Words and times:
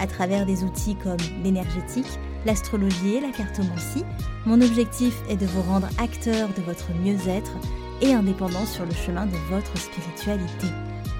à 0.00 0.06
travers 0.06 0.46
des 0.46 0.64
outils 0.64 0.96
comme 0.96 1.16
l'énergétique, 1.42 2.18
l'astrologie 2.46 3.16
et 3.16 3.20
la 3.20 3.30
cartomancie. 3.30 4.04
Mon 4.46 4.60
objectif 4.60 5.14
est 5.28 5.36
de 5.36 5.46
vous 5.46 5.62
rendre 5.62 5.88
acteur 5.98 6.48
de 6.56 6.62
votre 6.62 6.92
mieux-être 7.02 7.52
et 8.00 8.12
indépendant 8.12 8.66
sur 8.66 8.84
le 8.84 8.94
chemin 8.94 9.26
de 9.26 9.36
votre 9.50 9.76
spiritualité. 9.78 10.66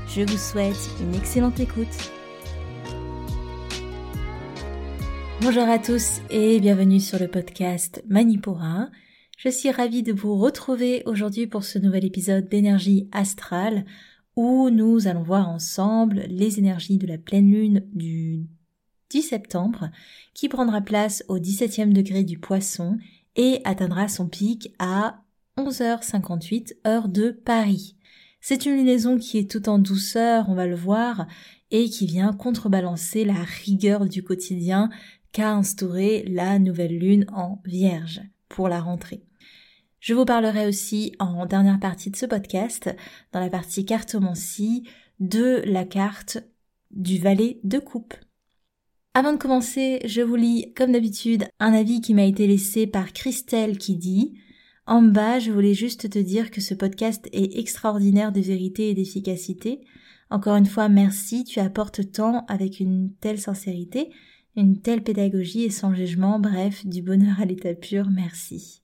Je 0.08 0.22
vous 0.22 0.38
souhaite 0.38 0.90
une 1.00 1.14
excellente 1.14 1.60
écoute. 1.60 2.12
Bonjour 5.40 5.68
à 5.68 5.78
tous 5.78 6.20
et 6.30 6.60
bienvenue 6.60 7.00
sur 7.00 7.18
le 7.18 7.28
podcast 7.28 8.02
Manipura. 8.08 8.88
Je 9.36 9.48
suis 9.48 9.70
ravie 9.70 10.02
de 10.02 10.12
vous 10.12 10.36
retrouver 10.38 11.02
aujourd'hui 11.06 11.46
pour 11.46 11.64
ce 11.64 11.78
nouvel 11.78 12.04
épisode 12.04 12.48
d'énergie 12.48 13.08
astrale 13.12 13.84
où 14.36 14.70
nous 14.70 15.06
allons 15.06 15.22
voir 15.22 15.48
ensemble 15.48 16.24
les 16.28 16.58
énergies 16.58 16.98
de 16.98 17.06
la 17.06 17.18
pleine 17.18 17.50
lune 17.50 17.84
du 17.92 18.46
10 19.14 19.22
septembre, 19.22 19.90
qui 20.34 20.48
prendra 20.48 20.80
place 20.80 21.22
au 21.28 21.38
17e 21.38 21.92
degré 21.92 22.24
du 22.24 22.36
poisson 22.36 22.98
et 23.36 23.60
atteindra 23.64 24.08
son 24.08 24.26
pic 24.26 24.74
à 24.80 25.22
11h58 25.56 26.78
heure 26.84 27.08
de 27.08 27.30
Paris. 27.30 27.94
C'est 28.40 28.66
une 28.66 28.74
lunaison 28.74 29.16
qui 29.16 29.38
est 29.38 29.48
tout 29.48 29.68
en 29.68 29.78
douceur, 29.78 30.48
on 30.48 30.56
va 30.56 30.66
le 30.66 30.74
voir, 30.74 31.28
et 31.70 31.88
qui 31.88 32.06
vient 32.06 32.32
contrebalancer 32.32 33.24
la 33.24 33.44
rigueur 33.64 34.06
du 34.06 34.24
quotidien 34.24 34.90
qu'a 35.30 35.52
instauré 35.52 36.24
la 36.26 36.58
nouvelle 36.58 36.98
lune 36.98 37.26
en 37.32 37.62
vierge 37.64 38.20
pour 38.48 38.68
la 38.68 38.80
rentrée. 38.80 39.22
Je 40.00 40.12
vous 40.12 40.24
parlerai 40.24 40.66
aussi 40.66 41.14
en 41.20 41.46
dernière 41.46 41.78
partie 41.78 42.10
de 42.10 42.16
ce 42.16 42.26
podcast, 42.26 42.92
dans 43.30 43.40
la 43.40 43.48
partie 43.48 43.84
cartomancie, 43.84 44.88
de 45.20 45.62
la 45.66 45.84
carte 45.84 46.38
du 46.90 47.18
valet 47.18 47.60
de 47.62 47.78
coupe. 47.78 48.14
Avant 49.16 49.32
de 49.32 49.38
commencer, 49.38 50.00
je 50.04 50.22
vous 50.22 50.34
lis, 50.34 50.72
comme 50.74 50.90
d'habitude, 50.90 51.44
un 51.60 51.72
avis 51.72 52.00
qui 52.00 52.14
m'a 52.14 52.24
été 52.24 52.48
laissé 52.48 52.88
par 52.88 53.12
Christelle 53.12 53.78
qui 53.78 53.94
dit 53.94 54.34
En 54.88 55.02
bas, 55.02 55.38
je 55.38 55.52
voulais 55.52 55.72
juste 55.72 56.10
te 56.10 56.18
dire 56.18 56.50
que 56.50 56.60
ce 56.60 56.74
podcast 56.74 57.28
est 57.32 57.56
extraordinaire 57.56 58.32
de 58.32 58.40
vérité 58.40 58.90
et 58.90 58.94
d'efficacité. 58.94 59.82
Encore 60.30 60.56
une 60.56 60.66
fois, 60.66 60.88
merci, 60.88 61.44
tu 61.44 61.60
apportes 61.60 62.10
tant 62.10 62.44
avec 62.48 62.80
une 62.80 63.12
telle 63.20 63.38
sincérité, 63.38 64.10
une 64.56 64.80
telle 64.80 65.04
pédagogie 65.04 65.62
et 65.62 65.70
sans 65.70 65.94
jugement, 65.94 66.40
bref, 66.40 66.84
du 66.84 67.00
bonheur 67.00 67.40
à 67.40 67.44
l'état 67.44 67.74
pur, 67.74 68.10
merci. 68.10 68.82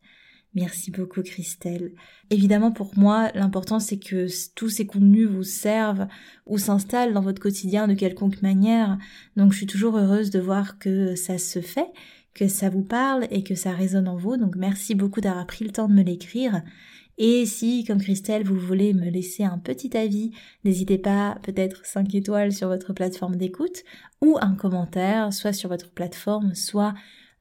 Merci 0.55 0.91
beaucoup 0.91 1.23
Christelle. 1.23 1.93
Évidemment 2.31 2.73
pour 2.73 2.99
moi, 2.99 3.31
l'important 3.35 3.79
c'est 3.79 3.99
que 3.99 4.27
tous 4.55 4.69
ces 4.69 4.87
contenus 4.87 5.29
vous 5.29 5.45
servent 5.45 6.09
ou 6.47 6.59
s'installent 6.59 7.13
dans 7.13 7.21
votre 7.21 7.41
quotidien 7.41 7.87
de 7.87 7.95
quelconque 7.95 8.43
manière. 8.43 8.99
Donc 9.37 9.53
je 9.53 9.59
suis 9.59 9.67
toujours 9.67 9.97
heureuse 9.97 10.31
de 10.31 10.41
voir 10.41 10.79
que 10.79 11.15
ça 11.15 11.39
se 11.39 11.61
fait, 11.61 11.93
que 12.35 12.49
ça 12.49 12.69
vous 12.69 12.83
parle 12.83 13.29
et 13.31 13.45
que 13.45 13.55
ça 13.55 13.71
résonne 13.71 14.09
en 14.09 14.17
vous. 14.17 14.37
Donc 14.37 14.57
merci 14.57 14.97
beaucoup 14.97 15.21
d'avoir 15.21 15.47
pris 15.47 15.65
le 15.65 15.71
temps 15.71 15.89
de 15.89 15.95
me 15.95 16.03
l'écrire. 16.03 16.63
Et 17.23 17.45
si, 17.45 17.85
comme 17.85 18.01
Christelle, 18.01 18.45
vous 18.45 18.59
voulez 18.59 18.95
me 18.95 19.11
laisser 19.11 19.45
un 19.45 19.59
petit 19.59 19.95
avis, 19.95 20.33
n'hésitez 20.65 20.97
pas 20.97 21.39
peut-être 21.43 21.85
5 21.85 22.15
étoiles 22.15 22.51
sur 22.51 22.69
votre 22.69 22.95
plateforme 22.95 23.37
d'écoute 23.37 23.85
ou 24.23 24.39
un 24.41 24.55
commentaire, 24.55 25.31
soit 25.33 25.53
sur 25.53 25.69
votre 25.69 25.91
plateforme, 25.91 26.55
soit 26.55 26.95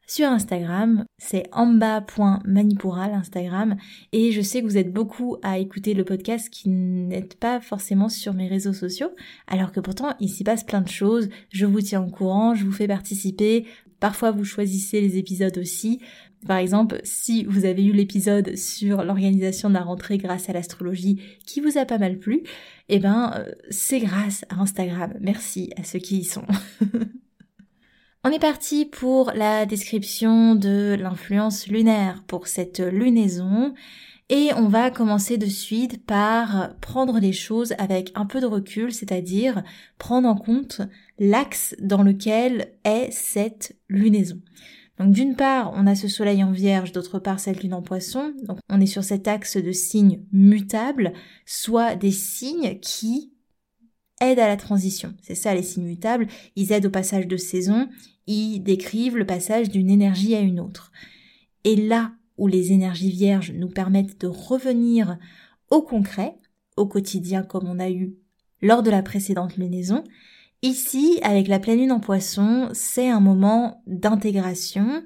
sur 0.09 0.27
Instagram. 0.27 1.05
C'est 1.17 1.43
amba.manipura 1.51 3.07
l'Instagram. 3.07 3.77
Et 4.11 4.31
je 4.31 4.41
sais 4.41 4.61
que 4.61 4.65
vous 4.65 4.77
êtes 4.77 4.91
beaucoup 4.91 5.37
à 5.43 5.59
écouter 5.59 5.93
le 5.93 6.03
podcast 6.03 6.49
qui 6.49 6.69
n'êtes 6.69 7.35
pas 7.35 7.61
forcément 7.61 8.09
sur 8.09 8.33
mes 8.33 8.47
réseaux 8.47 8.73
sociaux. 8.73 9.11
Alors 9.47 9.71
que 9.71 9.79
pourtant, 9.79 10.15
il 10.19 10.29
s'y 10.29 10.43
passe 10.43 10.63
plein 10.63 10.81
de 10.81 10.89
choses. 10.89 11.29
Je 11.51 11.65
vous 11.65 11.81
tiens 11.81 12.03
au 12.03 12.09
courant, 12.09 12.55
je 12.55 12.65
vous 12.65 12.71
fais 12.71 12.87
participer. 12.87 13.65
Parfois, 13.99 14.31
vous 14.31 14.45
choisissez 14.45 14.99
les 14.99 15.17
épisodes 15.17 15.57
aussi. 15.57 15.99
Par 16.47 16.57
exemple, 16.57 17.01
si 17.03 17.43
vous 17.43 17.65
avez 17.65 17.85
eu 17.85 17.91
l'épisode 17.91 18.55
sur 18.55 19.03
l'organisation 19.03 19.69
de 19.69 19.73
la 19.73 19.81
rentrée 19.81 20.17
grâce 20.17 20.49
à 20.49 20.53
l'astrologie 20.53 21.21
qui 21.45 21.59
vous 21.59 21.77
a 21.77 21.85
pas 21.85 21.97
mal 21.97 22.17
plu, 22.17 22.43
eh 22.87 22.99
ben, 22.99 23.33
euh, 23.35 23.51
c'est 23.69 23.99
grâce 23.99 24.45
à 24.49 24.61
Instagram. 24.61 25.13
Merci 25.19 25.69
à 25.75 25.83
ceux 25.83 25.99
qui 25.99 26.19
y 26.19 26.23
sont. 26.23 26.45
On 28.25 28.31
est 28.31 28.39
parti 28.39 28.83
pour 28.83 29.31
la 29.33 29.65
description 29.65 30.53
de 30.53 30.97
l'influence 30.99 31.67
lunaire 31.67 32.21
pour 32.27 32.47
cette 32.47 32.79
lunaison 32.79 33.73
et 34.27 34.49
on 34.57 34.67
va 34.67 34.91
commencer 34.91 35.37
de 35.37 35.45
suite 35.45 36.05
par 36.05 36.75
prendre 36.81 37.17
les 37.19 37.31
choses 37.31 37.73
avec 37.77 38.11
un 38.15 38.25
peu 38.25 38.41
de 38.41 38.45
recul, 38.45 38.91
c'est-à-dire 38.91 39.63
prendre 39.99 40.27
en 40.27 40.35
compte 40.35 40.81
l'axe 41.17 41.77
dans 41.79 42.03
lequel 42.03 42.73
est 42.83 43.09
cette 43.11 43.77
lunaison. 43.87 44.41
Donc 44.97 45.11
d'une 45.13 45.37
part, 45.37 45.71
on 45.77 45.87
a 45.87 45.95
ce 45.95 46.09
soleil 46.09 46.43
en 46.43 46.51
vierge, 46.51 46.91
d'autre 46.91 47.19
part 47.19 47.39
cette 47.39 47.63
lune 47.63 47.73
en 47.73 47.81
poisson. 47.81 48.33
Donc 48.43 48.59
on 48.69 48.81
est 48.81 48.85
sur 48.85 49.05
cet 49.05 49.29
axe 49.29 49.55
de 49.55 49.71
signes 49.71 50.25
mutables, 50.33 51.13
soit 51.45 51.95
des 51.95 52.11
signes 52.11 52.79
qui 52.81 53.31
aident 54.21 54.39
à 54.39 54.47
la 54.47 54.57
transition. 54.57 55.13
C'est 55.21 55.35
ça 55.35 55.53
les 55.53 55.63
signes 55.63 55.85
mutables, 55.85 56.27
ils 56.55 56.71
aident 56.71 56.87
au 56.87 56.91
passage 56.91 57.27
de 57.27 57.37
saison, 57.37 57.89
ils 58.27 58.59
décrivent 58.59 59.17
le 59.17 59.25
passage 59.25 59.69
d'une 59.69 59.89
énergie 59.89 60.35
à 60.35 60.39
une 60.39 60.59
autre. 60.59 60.91
Et 61.63 61.75
là 61.75 62.11
où 62.37 62.47
les 62.47 62.71
énergies 62.71 63.11
vierges 63.11 63.51
nous 63.51 63.69
permettent 63.69 64.21
de 64.21 64.27
revenir 64.27 65.17
au 65.69 65.81
concret, 65.81 66.35
au 66.77 66.87
quotidien 66.87 67.43
comme 67.43 67.67
on 67.67 67.79
a 67.79 67.89
eu 67.89 68.15
lors 68.61 68.83
de 68.83 68.89
la 68.89 69.03
précédente 69.03 69.57
lunaison, 69.57 70.03
ici, 70.61 71.19
avec 71.23 71.47
la 71.47 71.59
pleine 71.59 71.79
lune 71.79 71.91
en 71.91 71.99
poisson, 71.99 72.69
c'est 72.73 73.09
un 73.09 73.19
moment 73.19 73.83
d'intégration 73.87 75.03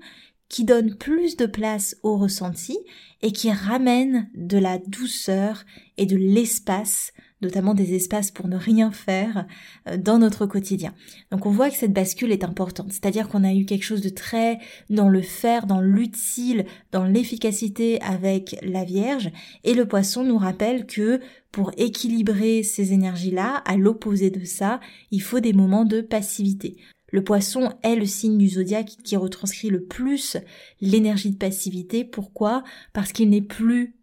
qui 0.50 0.66
donne 0.66 0.96
plus 0.96 1.36
de 1.36 1.48
place 1.48 1.98
au 2.04 2.18
ressenti 2.18 2.78
et 3.22 3.32
qui 3.32 3.52
ramène 3.52 4.30
de 4.36 4.58
la 4.58 4.78
douceur 4.78 5.66
et 5.98 6.06
de 6.06 6.16
l'espace 6.16 7.12
notamment 7.44 7.74
des 7.74 7.94
espaces 7.94 8.32
pour 8.32 8.48
ne 8.48 8.58
rien 8.58 8.92
faire 8.92 9.46
euh, 9.88 9.98
dans 9.98 10.18
notre 10.18 10.46
quotidien. 10.46 10.94
Donc 11.32 11.46
on 11.46 11.52
voit 11.52 11.70
que 11.70 11.76
cette 11.76 11.94
bascule 11.94 12.32
est 12.32 12.44
importante, 12.44 12.92
c'est-à-dire 12.92 13.28
qu'on 13.28 13.44
a 13.44 13.54
eu 13.54 13.66
quelque 13.66 13.84
chose 13.84 14.02
de 14.02 14.10
très 14.10 14.60
dans 14.90 15.10
le 15.10 15.22
faire, 15.22 15.68
dans 15.68 15.82
l'utile, 15.82 16.66
dans 16.92 17.06
l'efficacité 17.06 18.02
avec 18.02 18.56
la 18.64 18.84
Vierge, 18.84 19.32
et 19.64 19.74
le 19.74 19.88
poisson 19.88 20.24
nous 20.24 20.38
rappelle 20.38 20.86
que 20.86 21.20
pour 21.52 21.72
équilibrer 21.78 22.64
ces 22.64 22.94
énergies-là, 22.94 23.62
à 23.66 23.78
l'opposé 23.78 24.32
de 24.32 24.44
ça, 24.44 24.80
il 25.12 25.22
faut 25.22 25.40
des 25.40 25.54
moments 25.54 25.86
de 25.86 26.02
passivité. 26.02 26.78
Le 27.12 27.24
poisson 27.24 27.72
est 27.84 27.96
le 27.96 28.08
signe 28.08 28.40
du 28.40 28.50
zodiaque 28.50 28.98
qui 29.04 29.16
retranscrit 29.18 29.70
le 29.70 29.84
plus 29.84 30.36
l'énergie 30.82 31.30
de 31.30 31.38
passivité. 31.38 32.04
Pourquoi? 32.04 32.64
Parce 32.92 33.12
qu'il 33.12 33.30
n'est 33.30 33.44
plus 33.44 33.94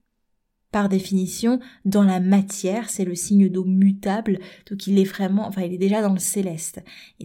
par 0.70 0.88
définition, 0.88 1.58
dans 1.84 2.04
la 2.04 2.20
matière, 2.20 2.90
c'est 2.90 3.04
le 3.04 3.16
signe 3.16 3.48
d'eau 3.48 3.64
mutable, 3.64 4.38
donc 4.70 4.86
il 4.86 4.98
est 4.98 5.04
vraiment, 5.04 5.46
enfin 5.48 5.62
il 5.62 5.72
est 5.72 5.78
déjà 5.78 6.00
dans 6.00 6.12
le 6.12 6.20
céleste. 6.20 6.80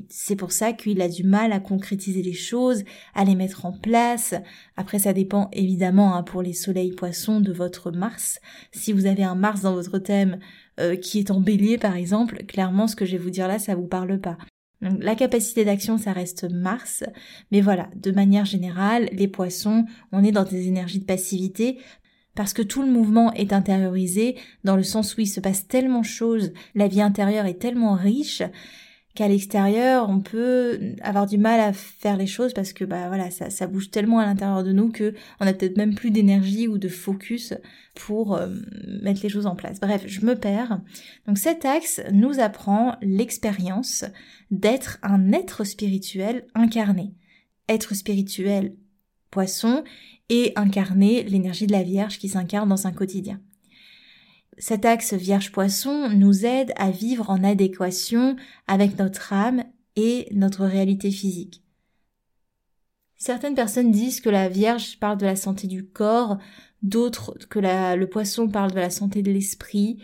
C'est 0.10 0.36
pour 0.36 0.52
ça 0.52 0.74
qu'il 0.74 1.02
a 1.02 1.10
du 1.10 1.24
mal 1.24 1.52
à 1.52 1.60
concrétiser 1.60 2.24
les 2.24 2.34
choses, 2.34 2.84
à 3.14 3.24
les 3.24 3.36
mettre 3.36 3.66
en 3.66 3.72
place. 3.72 4.34
Après, 4.78 5.00
ça 5.00 5.14
dépend 5.14 5.50
évidemment 5.54 6.16
hein, 6.16 6.24
pour 6.24 6.42
les 6.42 6.54
soleils 6.54 6.94
poissons 6.94 7.40
de 7.40 7.54
votre 7.54 7.92
Mars. 7.92 8.40
Si 8.72 8.94
vous 8.94 9.06
avez 9.06 9.24
un 9.24 9.36
Mars 9.36 9.62
dans 9.62 9.75
votre 9.75 10.00
thème 10.00 10.40
euh, 10.80 10.96
qui 10.96 11.19
est 11.19 11.30
en 11.31 11.40
bélier 11.40 11.78
par 11.78 11.96
exemple, 11.96 12.44
clairement 12.46 12.88
ce 12.88 12.96
que 12.96 13.06
je 13.06 13.12
vais 13.12 13.24
vous 13.24 13.30
dire 13.30 13.48
là, 13.48 13.60
ça 13.60 13.75
vous 13.75 13.88
parle 13.88 14.19
pas. 14.19 14.38
La 14.81 15.16
capacité 15.16 15.66
d'action, 15.66 15.98
ça 15.98 16.12
reste 16.12 16.52
Mars, 16.52 17.04
mais 17.52 17.62
voilà, 17.62 17.90
de 17.96 18.12
manière 18.12 18.46
générale, 18.46 19.10
les 19.14 19.28
poissons, 19.28 19.86
on 20.12 20.24
est 20.24 20.31
dans 20.31 20.44
des 20.44 20.68
énergies 20.68 21.00
de 21.00 21.06
passivité 21.06 21.80
parce 22.36 22.54
que 22.54 22.62
tout 22.62 22.82
le 22.82 22.92
mouvement 22.92 23.34
est 23.34 23.54
intériorisé 23.54 24.36
dans 24.64 24.76
le 24.76 24.84
sens 24.84 25.16
où 25.16 25.22
il 25.22 25.28
se 25.28 25.40
passe 25.40 25.68
tellement 25.68 26.02
de 26.02 26.06
choses, 26.06 26.54
la 26.76 26.88
vie 26.88 27.02
intérieure 27.02 27.46
est 27.46 27.60
tellement 27.60 27.94
riche 27.94 28.44
qu'à 29.16 29.30
l'extérieur 29.30 30.10
on 30.10 30.20
peut 30.20 30.78
avoir 31.02 31.26
du 31.26 31.38
mal 31.38 31.60
à 31.62 31.72
faire 31.74 32.18
les 32.18 32.28
choses 32.28 32.54
parce 32.54 32.74
que 32.74 32.84
bah 32.84 33.08
voilà 33.08 33.32
ça, 33.32 33.66
bouge 33.66 33.90
tellement 33.90 34.20
à 34.20 34.26
l'intérieur 34.26 34.64
de 34.64 34.74
nous 34.74 34.92
que 34.92 35.14
on 35.40 35.48
a 35.48 35.54
peut-être 35.54 35.78
même 35.78 35.96
plus 35.96 36.12
d'énergie 36.12 36.68
ou 36.68 36.78
de 36.78 36.90
focus 36.90 37.54
pour 37.96 38.36
euh, 38.36 38.50
mettre 39.02 39.22
les 39.24 39.30
choses 39.30 39.46
en 39.46 39.56
place. 39.56 39.80
Bref, 39.80 40.04
je 40.06 40.26
me 40.26 40.36
perds. 40.36 40.81
Donc 41.28 41.38
cet 41.38 41.64
axe 41.64 42.02
nous 42.12 42.42
apprend 42.42 42.98
l'expérience 43.02 44.04
d'être 44.52 45.00
un 45.02 45.31
être 45.31 45.64
spirituel 45.64 46.46
incarné. 46.54 47.14
être 47.70 47.96
spirituel 47.96 48.76
poisson 49.31 49.84
et 50.30 50.54
incarner 50.56 51.24
l'énergie 51.24 51.68
de 51.68 51.72
la 51.72 51.83
Vierge 51.83 52.19
qui 52.19 52.30
s'incarne 52.30 52.69
dans 52.69 52.88
un 52.88 52.92
quotidien. 52.92 53.39
Cet 54.57 54.86
axe 54.86 55.13
Vierge-Poisson 55.13 56.10
nous 56.10 56.45
aide 56.45 56.72
à 56.77 56.89
vivre 56.89 57.30
en 57.30 57.44
adéquation 57.44 58.36
avec 58.68 58.98
notre 58.98 59.33
âme 59.33 59.63
et 59.95 60.27
notre 60.31 60.66
réalité 60.66 61.12
physique. 61.12 61.62
Certaines 63.18 63.56
personnes 63.56 63.92
disent 63.92 64.22
que 64.22 64.30
la 64.30 64.50
Vierge 64.50 65.00
parle 65.00 65.18
de 65.18 65.25
la 65.25 65.36
santé 65.36 65.68
du 65.68 65.86
corps, 65.86 66.38
d'autres 66.83 67.38
que 67.50 67.60
le 67.60 68.06
poisson 68.06 68.48
parle 68.48 68.71
de 68.71 68.80
la 68.80 68.89
santé 68.89 69.21
de 69.21 69.31
l'esprit. 69.31 70.01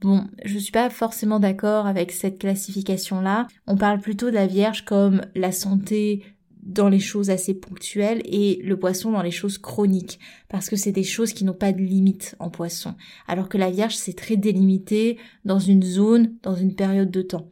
Bon, 0.00 0.28
je 0.44 0.58
suis 0.58 0.72
pas 0.72 0.90
forcément 0.90 1.40
d'accord 1.40 1.86
avec 1.86 2.12
cette 2.12 2.38
classification-là. 2.38 3.46
On 3.66 3.76
parle 3.76 4.00
plutôt 4.00 4.26
de 4.26 4.34
la 4.34 4.46
Vierge 4.46 4.84
comme 4.84 5.22
la 5.34 5.50
santé 5.50 6.24
dans 6.68 6.88
les 6.88 7.00
choses 7.00 7.30
assez 7.30 7.54
ponctuelles 7.54 8.22
et 8.24 8.60
le 8.62 8.78
poisson 8.78 9.10
dans 9.10 9.22
les 9.22 9.32
choses 9.32 9.58
chroniques 9.58 10.20
parce 10.48 10.68
que 10.68 10.76
c'est 10.76 10.92
des 10.92 11.02
choses 11.02 11.32
qui 11.32 11.44
n'ont 11.44 11.54
pas 11.54 11.72
de 11.72 11.80
limite 11.80 12.36
en 12.38 12.50
poisson 12.50 12.94
alors 13.26 13.48
que 13.48 13.58
la 13.58 13.70
Vierge 13.70 13.96
c'est 13.96 14.16
très 14.16 14.36
délimité 14.36 15.18
dans 15.44 15.58
une 15.58 15.82
zone, 15.82 16.34
dans 16.42 16.54
une 16.54 16.74
période 16.74 17.10
de 17.10 17.22
temps. 17.22 17.50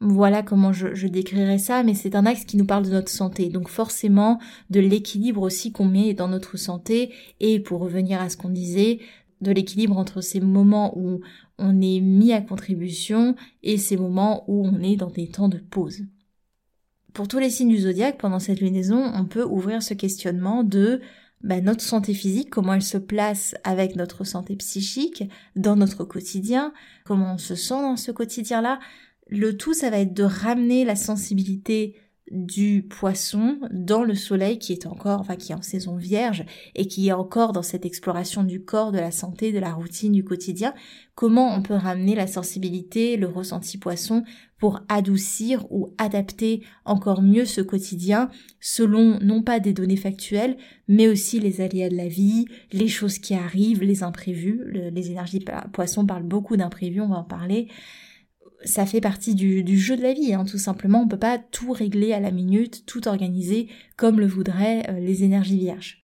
Voilà 0.00 0.42
comment 0.42 0.72
je, 0.72 0.94
je 0.94 1.06
décrirais 1.06 1.58
ça, 1.58 1.82
mais 1.82 1.94
c'est 1.94 2.14
un 2.14 2.26
axe 2.26 2.44
qui 2.44 2.56
nous 2.56 2.66
parle 2.66 2.84
de 2.84 2.90
notre 2.90 3.10
santé, 3.10 3.48
donc 3.48 3.68
forcément 3.68 4.38
de 4.68 4.80
l'équilibre 4.80 5.40
aussi 5.40 5.72
qu'on 5.72 5.86
met 5.86 6.12
dans 6.12 6.28
notre 6.28 6.58
santé, 6.58 7.10
et 7.40 7.60
pour 7.60 7.80
revenir 7.80 8.20
à 8.20 8.28
ce 8.28 8.36
qu'on 8.36 8.50
disait, 8.50 8.98
de 9.40 9.52
l'équilibre 9.52 9.96
entre 9.96 10.20
ces 10.20 10.40
moments 10.40 10.98
où 10.98 11.20
on 11.58 11.80
est 11.80 12.00
mis 12.00 12.32
à 12.32 12.40
contribution 12.40 13.36
et 13.62 13.78
ces 13.78 13.96
moments 13.96 14.44
où 14.48 14.66
on 14.66 14.80
est 14.80 14.96
dans 14.96 15.10
des 15.10 15.28
temps 15.28 15.48
de 15.48 15.58
pause. 15.58 16.02
Pour 17.14 17.28
tous 17.28 17.38
les 17.38 17.48
signes 17.48 17.68
du 17.68 17.78
zodiaque, 17.78 18.18
pendant 18.18 18.40
cette 18.40 18.60
lunaison, 18.60 19.12
on 19.14 19.24
peut 19.24 19.44
ouvrir 19.44 19.84
ce 19.84 19.94
questionnement 19.94 20.64
de 20.64 21.00
bah, 21.42 21.60
notre 21.60 21.80
santé 21.80 22.12
physique, 22.12 22.50
comment 22.50 22.74
elle 22.74 22.82
se 22.82 22.98
place 22.98 23.54
avec 23.62 23.94
notre 23.94 24.24
santé 24.24 24.56
psychique 24.56 25.22
dans 25.54 25.76
notre 25.76 26.02
quotidien, 26.02 26.72
comment 27.04 27.34
on 27.34 27.38
se 27.38 27.54
sent 27.54 27.74
dans 27.74 27.96
ce 27.96 28.10
quotidien-là. 28.10 28.80
Le 29.28 29.56
tout, 29.56 29.74
ça 29.74 29.90
va 29.90 30.00
être 30.00 30.12
de 30.12 30.24
ramener 30.24 30.84
la 30.84 30.96
sensibilité 30.96 31.94
du 32.30 32.82
poisson 32.82 33.58
dans 33.70 34.02
le 34.02 34.14
soleil 34.14 34.58
qui 34.58 34.72
est 34.72 34.86
encore, 34.86 35.20
enfin 35.20 35.36
qui 35.36 35.52
est 35.52 35.54
en 35.54 35.62
saison 35.62 35.96
vierge 35.96 36.44
et 36.74 36.86
qui 36.86 37.08
est 37.08 37.12
encore 37.12 37.52
dans 37.52 37.62
cette 37.62 37.84
exploration 37.84 38.44
du 38.44 38.64
corps, 38.64 38.92
de 38.92 38.98
la 38.98 39.10
santé, 39.10 39.52
de 39.52 39.58
la 39.58 39.74
routine 39.74 40.12
du 40.12 40.24
quotidien, 40.24 40.72
comment 41.14 41.54
on 41.54 41.60
peut 41.60 41.74
ramener 41.74 42.14
la 42.14 42.26
sensibilité, 42.26 43.18
le 43.18 43.28
ressenti 43.28 43.76
poisson 43.76 44.24
pour 44.58 44.80
adoucir 44.88 45.66
ou 45.70 45.94
adapter 45.98 46.62
encore 46.86 47.20
mieux 47.20 47.44
ce 47.44 47.60
quotidien 47.60 48.30
selon 48.58 49.18
non 49.20 49.42
pas 49.42 49.60
des 49.60 49.74
données 49.74 49.96
factuelles, 49.96 50.56
mais 50.88 51.08
aussi 51.08 51.40
les 51.40 51.60
aléas 51.60 51.90
de 51.90 51.96
la 51.96 52.08
vie, 52.08 52.46
les 52.72 52.88
choses 52.88 53.18
qui 53.18 53.34
arrivent, 53.34 53.82
les 53.82 54.02
imprévus. 54.02 54.62
les 54.72 55.10
énergies 55.10 55.44
poissons 55.72 56.06
parlent 56.06 56.22
beaucoup 56.22 56.56
d'imprévus, 56.56 57.02
on 57.02 57.08
va 57.08 57.16
en 57.16 57.24
parler 57.24 57.68
ça 58.64 58.86
fait 58.86 59.00
partie 59.00 59.34
du, 59.34 59.78
jeu 59.78 59.96
de 59.96 60.02
la 60.02 60.12
vie, 60.12 60.34
hein, 60.34 60.44
tout 60.44 60.58
simplement. 60.58 61.02
On 61.02 61.08
peut 61.08 61.18
pas 61.18 61.38
tout 61.38 61.72
régler 61.72 62.12
à 62.12 62.20
la 62.20 62.30
minute, 62.30 62.84
tout 62.86 63.08
organiser 63.08 63.68
comme 63.96 64.20
le 64.20 64.26
voudraient 64.26 64.88
euh, 64.88 64.98
les 64.98 65.24
énergies 65.24 65.58
vierges. 65.58 66.04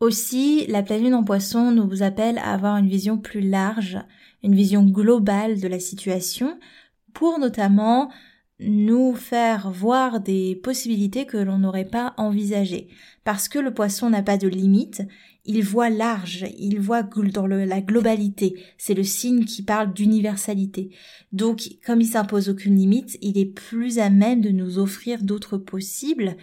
Aussi, 0.00 0.66
la 0.66 0.82
pleine 0.82 1.14
en 1.14 1.24
poisson 1.24 1.70
nous 1.70 2.02
appelle 2.02 2.38
à 2.38 2.52
avoir 2.52 2.76
une 2.76 2.88
vision 2.88 3.16
plus 3.16 3.40
large, 3.40 3.98
une 4.42 4.54
vision 4.54 4.84
globale 4.84 5.58
de 5.58 5.68
la 5.68 5.80
situation, 5.80 6.58
pour 7.14 7.38
notamment 7.38 8.10
nous 8.60 9.14
faire 9.14 9.70
voir 9.70 10.20
des 10.20 10.56
possibilités 10.56 11.24
que 11.24 11.38
l'on 11.38 11.58
n'aurait 11.58 11.86
pas 11.86 12.14
envisagées. 12.18 12.88
Parce 13.24 13.48
que 13.48 13.58
le 13.58 13.72
poisson 13.72 14.10
n'a 14.10 14.22
pas 14.22 14.36
de 14.36 14.48
limite, 14.48 15.02
il 15.46 15.62
voit 15.62 15.90
large, 15.90 16.44
il 16.58 16.80
voit 16.80 17.02
dans 17.02 17.46
la 17.46 17.80
globalité. 17.80 18.60
C'est 18.78 18.94
le 18.94 19.04
signe 19.04 19.44
qui 19.44 19.62
parle 19.62 19.92
d'universalité. 19.92 20.90
Donc, 21.32 21.68
comme 21.84 22.00
il 22.00 22.06
s'impose 22.06 22.48
aucune 22.48 22.76
limite, 22.76 23.16
il 23.22 23.38
est 23.38 23.46
plus 23.46 23.98
à 23.98 24.10
même 24.10 24.40
de 24.40 24.50
nous 24.50 24.78
offrir 24.78 25.22
d'autres 25.22 25.56
possibles, 25.56 26.36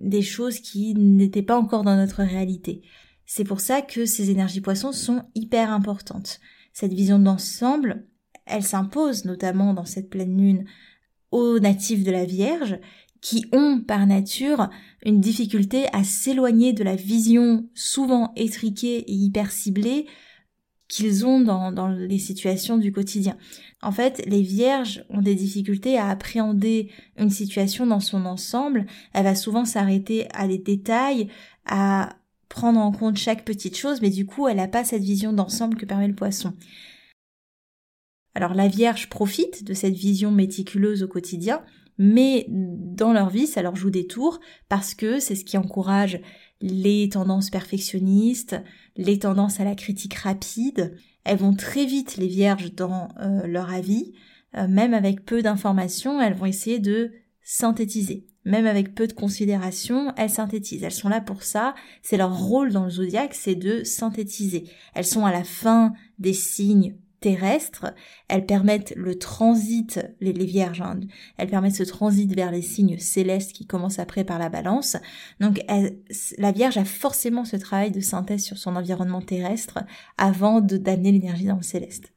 des 0.00 0.22
choses 0.22 0.60
qui 0.60 0.94
n'étaient 0.94 1.42
pas 1.42 1.58
encore 1.58 1.84
dans 1.84 1.96
notre 1.96 2.22
réalité. 2.22 2.82
C'est 3.24 3.44
pour 3.44 3.60
ça 3.60 3.80
que 3.80 4.04
ces 4.04 4.30
énergies 4.30 4.60
poissons 4.60 4.92
sont 4.92 5.22
hyper 5.34 5.72
importantes. 5.72 6.40
Cette 6.72 6.92
vision 6.92 7.18
d'ensemble, 7.18 8.04
elle 8.44 8.62
s'impose 8.62 9.24
notamment 9.24 9.72
dans 9.72 9.84
cette 9.84 10.10
pleine 10.10 10.36
lune 10.36 10.64
aux 11.30 11.58
natifs 11.58 12.04
de 12.04 12.10
la 12.10 12.24
Vierge 12.24 12.78
qui 13.20 13.46
ont 13.52 13.80
par 13.86 14.06
nature 14.06 14.70
une 15.04 15.20
difficulté 15.20 15.86
à 15.92 16.04
s'éloigner 16.04 16.72
de 16.72 16.84
la 16.84 16.96
vision 16.96 17.68
souvent 17.74 18.32
étriquée 18.36 18.98
et 18.98 19.12
hyper 19.12 19.50
ciblée 19.50 20.06
qu'ils 20.88 21.24
ont 21.24 21.40
dans, 21.40 21.88
les 21.88 22.18
situations 22.18 22.76
du 22.76 22.92
quotidien. 22.92 23.36
En 23.80 23.92
fait, 23.92 24.22
les 24.26 24.42
vierges 24.42 25.04
ont 25.08 25.22
des 25.22 25.36
difficultés 25.36 25.96
à 25.96 26.08
appréhender 26.08 26.90
une 27.16 27.30
situation 27.30 27.86
dans 27.86 28.00
son 28.00 28.26
ensemble. 28.26 28.86
Elle 29.12 29.24
va 29.24 29.36
souvent 29.36 29.64
s'arrêter 29.64 30.26
à 30.34 30.48
des 30.48 30.58
détails, 30.58 31.28
à 31.64 32.16
prendre 32.48 32.80
en 32.80 32.90
compte 32.90 33.16
chaque 33.16 33.44
petite 33.44 33.76
chose, 33.76 34.02
mais 34.02 34.10
du 34.10 34.26
coup, 34.26 34.48
elle 34.48 34.56
n'a 34.56 34.66
pas 34.66 34.82
cette 34.82 35.04
vision 35.04 35.32
d'ensemble 35.32 35.76
que 35.76 35.86
permet 35.86 36.08
le 36.08 36.14
poisson. 36.14 36.54
Alors 38.34 38.54
la 38.54 38.68
Vierge 38.68 39.08
profite 39.08 39.64
de 39.64 39.74
cette 39.74 39.94
vision 39.94 40.32
méticuleuse 40.32 41.04
au 41.04 41.08
quotidien, 41.08 41.62
mais 42.02 42.46
dans 42.48 43.12
leur 43.12 43.28
vie, 43.28 43.46
ça 43.46 43.60
leur 43.60 43.76
joue 43.76 43.90
des 43.90 44.06
tours 44.06 44.40
parce 44.70 44.94
que 44.94 45.20
c'est 45.20 45.34
ce 45.34 45.44
qui 45.44 45.58
encourage 45.58 46.18
les 46.62 47.10
tendances 47.10 47.50
perfectionnistes, 47.50 48.56
les 48.96 49.18
tendances 49.18 49.60
à 49.60 49.64
la 49.64 49.74
critique 49.74 50.14
rapide. 50.14 50.96
Elles 51.24 51.36
vont 51.36 51.52
très 51.52 51.84
vite, 51.84 52.16
les 52.16 52.26
vierges, 52.26 52.72
dans 52.72 53.08
euh, 53.20 53.46
leur 53.46 53.70
avis. 53.70 54.14
Euh, 54.56 54.66
même 54.66 54.94
avec 54.94 55.26
peu 55.26 55.42
d'informations, 55.42 56.22
elles 56.22 56.32
vont 56.32 56.46
essayer 56.46 56.78
de 56.78 57.12
synthétiser. 57.42 58.24
Même 58.46 58.66
avec 58.66 58.94
peu 58.94 59.06
de 59.06 59.12
considération, 59.12 60.14
elles 60.16 60.30
synthétisent. 60.30 60.84
Elles 60.84 60.92
sont 60.92 61.10
là 61.10 61.20
pour 61.20 61.42
ça. 61.42 61.74
C'est 62.00 62.16
leur 62.16 62.34
rôle 62.34 62.72
dans 62.72 62.84
le 62.84 62.90
zodiaque, 62.90 63.34
c'est 63.34 63.56
de 63.56 63.84
synthétiser. 63.84 64.64
Elles 64.94 65.04
sont 65.04 65.26
à 65.26 65.32
la 65.32 65.44
fin 65.44 65.92
des 66.18 66.32
signes 66.32 66.96
terrestres, 67.20 67.94
elles 68.28 68.46
permettent 68.46 68.94
le 68.96 69.18
transit, 69.18 70.00
les, 70.20 70.32
vierges, 70.32 70.80
hein, 70.80 71.00
elles 71.36 71.50
permettent 71.50 71.76
ce 71.76 71.82
transit 71.82 72.32
vers 72.34 72.50
les 72.50 72.62
signes 72.62 72.98
célestes 72.98 73.52
qui 73.52 73.66
commencent 73.66 73.98
après 73.98 74.24
par 74.24 74.38
la 74.38 74.48
balance. 74.48 74.96
Donc 75.38 75.60
la 76.38 76.52
vierge 76.52 76.78
a 76.78 76.84
forcément 76.84 77.44
ce 77.44 77.56
travail 77.56 77.90
de 77.90 78.00
synthèse 78.00 78.42
sur 78.42 78.58
son 78.58 78.76
environnement 78.76 79.22
terrestre 79.22 79.80
avant 80.16 80.60
d'amener 80.60 81.12
l'énergie 81.12 81.46
dans 81.46 81.56
le 81.56 81.62
céleste. 81.62 82.12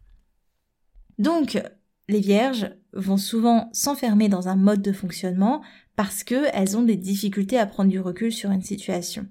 Donc 1.20 1.62
les 2.10 2.20
vierges 2.20 2.72
vont 2.94 3.18
souvent 3.18 3.70
s'enfermer 3.74 4.30
dans 4.30 4.48
un 4.48 4.56
mode 4.56 4.82
de 4.82 4.92
fonctionnement 4.92 5.62
parce 5.96 6.24
qu'elles 6.24 6.78
ont 6.78 6.84
des 6.84 6.98
difficultés 6.98 7.58
à 7.58 7.66
prendre 7.66 7.90
du 7.90 8.00
recul 8.00 8.32
sur 8.32 8.52
une 8.52 8.62
situation. 8.62 9.28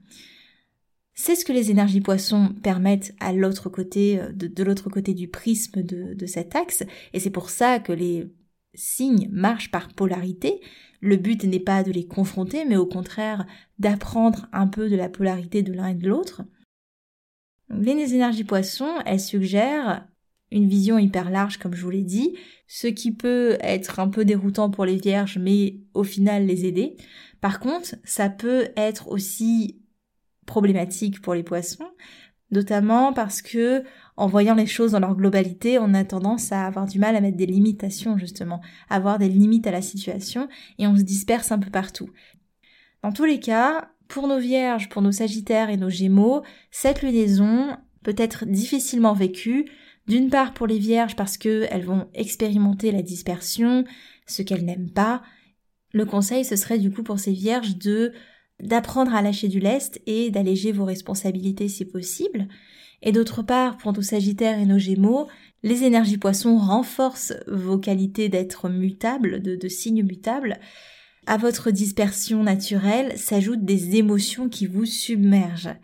C'est 1.14 1.34
ce 1.34 1.44
que 1.44 1.52
les 1.52 1.70
énergies 1.70 2.00
poissons 2.00 2.54
permettent 2.62 3.14
à 3.20 3.32
l'autre 3.32 3.68
côté, 3.68 4.18
euh, 4.18 4.32
de, 4.32 4.62
l'autre 4.62 4.88
côté 4.88 5.14
du 5.14 5.28
prisme 5.28 5.82
de, 5.82 6.14
de 6.14 6.26
cet 6.26 6.56
axe, 6.56 6.84
et 7.12 7.20
c'est 7.20 7.30
pour 7.30 7.50
ça 7.50 7.78
que 7.78 7.92
les 7.92 8.32
signes 8.74 9.28
marchent 9.30 9.70
par 9.70 9.88
polarité. 9.88 10.60
Le 11.00 11.16
but 11.16 11.44
n'est 11.44 11.60
pas 11.60 11.82
de 11.82 11.90
les 11.90 12.06
confronter, 12.06 12.64
mais 12.64 12.76
au 12.76 12.86
contraire 12.86 13.46
d'apprendre 13.78 14.46
un 14.52 14.66
peu 14.66 14.88
de 14.88 14.96
la 14.96 15.08
polarité 15.08 15.62
de 15.62 15.72
l'un 15.72 15.88
et 15.88 15.94
de 15.94 16.08
l'autre. 16.08 16.42
Les 17.70 18.14
énergies 18.14 18.44
poissons, 18.44 18.94
elles 19.06 19.20
suggèrent 19.20 20.06
une 20.50 20.68
vision 20.68 20.98
hyper 20.98 21.30
large, 21.30 21.56
comme 21.56 21.74
je 21.74 21.82
vous 21.82 21.90
l'ai 21.90 22.04
dit, 22.04 22.36
ce 22.66 22.86
qui 22.86 23.12
peut 23.12 23.56
être 23.60 23.98
un 24.00 24.08
peu 24.08 24.24
déroutant 24.24 24.70
pour 24.70 24.84
les 24.84 24.96
vierges, 24.96 25.38
mais 25.38 25.78
au 25.94 26.04
final 26.04 26.46
les 26.46 26.66
aider. 26.66 26.96
Par 27.40 27.58
contre, 27.58 27.96
ça 28.04 28.28
peut 28.28 28.68
être 28.76 29.08
aussi 29.08 29.81
problématique 30.46 31.20
pour 31.20 31.34
les 31.34 31.42
poissons, 31.42 31.88
notamment 32.50 33.12
parce 33.12 33.42
que 33.42 33.82
en 34.16 34.26
voyant 34.26 34.54
les 34.54 34.66
choses 34.66 34.92
dans 34.92 35.00
leur 35.00 35.16
globalité, 35.16 35.78
on 35.78 35.94
a 35.94 36.04
tendance 36.04 36.52
à 36.52 36.66
avoir 36.66 36.86
du 36.86 36.98
mal 36.98 37.16
à 37.16 37.20
mettre 37.20 37.36
des 37.36 37.46
limitations 37.46 38.18
justement, 38.18 38.60
à 38.90 38.96
avoir 38.96 39.18
des 39.18 39.28
limites 39.28 39.66
à 39.66 39.70
la 39.72 39.82
situation 39.82 40.48
et 40.78 40.86
on 40.86 40.96
se 40.96 41.02
disperse 41.02 41.50
un 41.50 41.58
peu 41.58 41.70
partout. 41.70 42.10
Dans 43.02 43.12
tous 43.12 43.24
les 43.24 43.40
cas, 43.40 43.90
pour 44.08 44.28
nos 44.28 44.38
vierges, 44.38 44.88
pour 44.90 45.02
nos 45.02 45.12
sagittaires 45.12 45.70
et 45.70 45.76
nos 45.76 45.88
gémeaux, 45.88 46.42
cette 46.70 47.02
lunaison 47.02 47.76
peut 48.02 48.14
être 48.18 48.44
difficilement 48.44 49.14
vécue, 49.14 49.64
d'une 50.06 50.28
part 50.28 50.52
pour 50.52 50.66
les 50.66 50.78
vierges 50.78 51.16
parce 51.16 51.38
qu'elles 51.38 51.84
vont 51.84 52.08
expérimenter 52.12 52.92
la 52.92 53.02
dispersion, 53.02 53.84
ce 54.26 54.42
qu'elles 54.42 54.64
n'aiment 54.64 54.92
pas. 54.92 55.22
Le 55.92 56.04
conseil, 56.04 56.44
ce 56.44 56.56
serait 56.56 56.78
du 56.78 56.90
coup 56.90 57.02
pour 57.02 57.18
ces 57.18 57.32
vierges 57.32 57.76
de 57.76 58.12
d'apprendre 58.62 59.14
à 59.14 59.22
lâcher 59.22 59.48
du 59.48 59.60
lest 59.60 60.00
et 60.06 60.30
d'alléger 60.30 60.72
vos 60.72 60.84
responsabilités 60.84 61.68
si 61.68 61.84
possible. 61.84 62.48
Et 63.02 63.12
d'autre 63.12 63.42
part, 63.42 63.76
pour 63.76 63.92
nos 63.92 64.02
Sagittaires 64.02 64.58
et 64.58 64.66
nos 64.66 64.78
Gémeaux, 64.78 65.28
les 65.64 65.82
énergies 65.84 66.18
poissons 66.18 66.56
renforcent 66.56 67.34
vos 67.48 67.78
qualités 67.78 68.28
d'être 68.28 68.68
mutable, 68.68 69.42
de, 69.42 69.56
de 69.56 69.68
signes 69.68 70.04
mutables. 70.04 70.58
à 71.26 71.36
votre 71.36 71.70
dispersion 71.70 72.42
naturelle 72.42 73.16
s'ajoutent 73.16 73.64
des 73.64 73.96
émotions 73.96 74.48
qui 74.48 74.66
vous 74.66 74.86
submergent. 74.86 75.76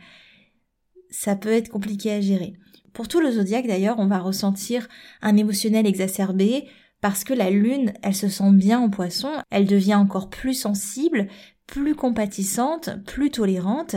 Ça 1.11 1.37
peut 1.37 1.53
être 1.53 1.69
compliqué 1.69 2.11
à 2.13 2.21
gérer. 2.21 2.55
Pour 2.93 3.07
tout 3.09 3.21
le 3.21 3.31
zodiaque 3.31 3.69
d'ailleurs, 3.69 3.99
on 3.99 4.09
va 4.09 4.19
ressentir 4.19 4.89
un 5.23 5.37
émotionnel 5.37 5.87
exacerbé 5.87 6.69
parce 7.01 7.23
que 7.23 7.35
la 7.35 7.51
lune, 7.51 7.93
elle 8.03 8.15
se 8.15 8.29
sent 8.29 8.51
bien 8.53 8.81
en 8.81 8.91
poisson, 8.91 9.31
elle 9.51 9.67
devient 9.67 9.95
encore 9.95 10.31
plus 10.31 10.55
sensible, 10.55 11.29
plus 11.69 11.95
compatissante, 11.95 12.91
plus 13.05 13.31
tolérante, 13.31 13.95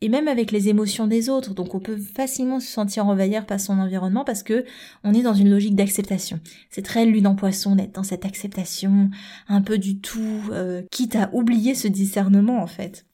et 0.00 0.08
même 0.08 0.28
avec 0.28 0.50
les 0.50 0.68
émotions 0.68 1.06
des 1.06 1.30
autres. 1.30 1.54
Donc 1.54 1.74
on 1.74 1.80
peut 1.80 1.96
facilement 1.96 2.60
se 2.60 2.66
sentir 2.66 3.06
envahir 3.06 3.46
par 3.46 3.60
son 3.60 3.78
environnement 3.78 4.24
parce 4.24 4.42
que 4.42 4.64
on 5.04 5.14
est 5.14 5.22
dans 5.22 5.34
une 5.34 5.50
logique 5.50 5.76
d'acceptation. 5.76 6.40
C'est 6.70 6.84
très 6.84 7.06
lune 7.06 7.26
en 7.26 7.36
poisson 7.36 7.76
d'être 7.76 7.94
dans 7.94 8.02
cette 8.02 8.26
acceptation, 8.26 9.10
un 9.48 9.62
peu 9.62 9.78
du 9.78 10.00
tout, 10.00 10.42
euh, 10.50 10.82
quitte 10.90 11.16
à 11.16 11.30
oublier 11.32 11.74
ce 11.74 11.88
discernement 11.88 12.62
en 12.62 12.66
fait 12.66 13.06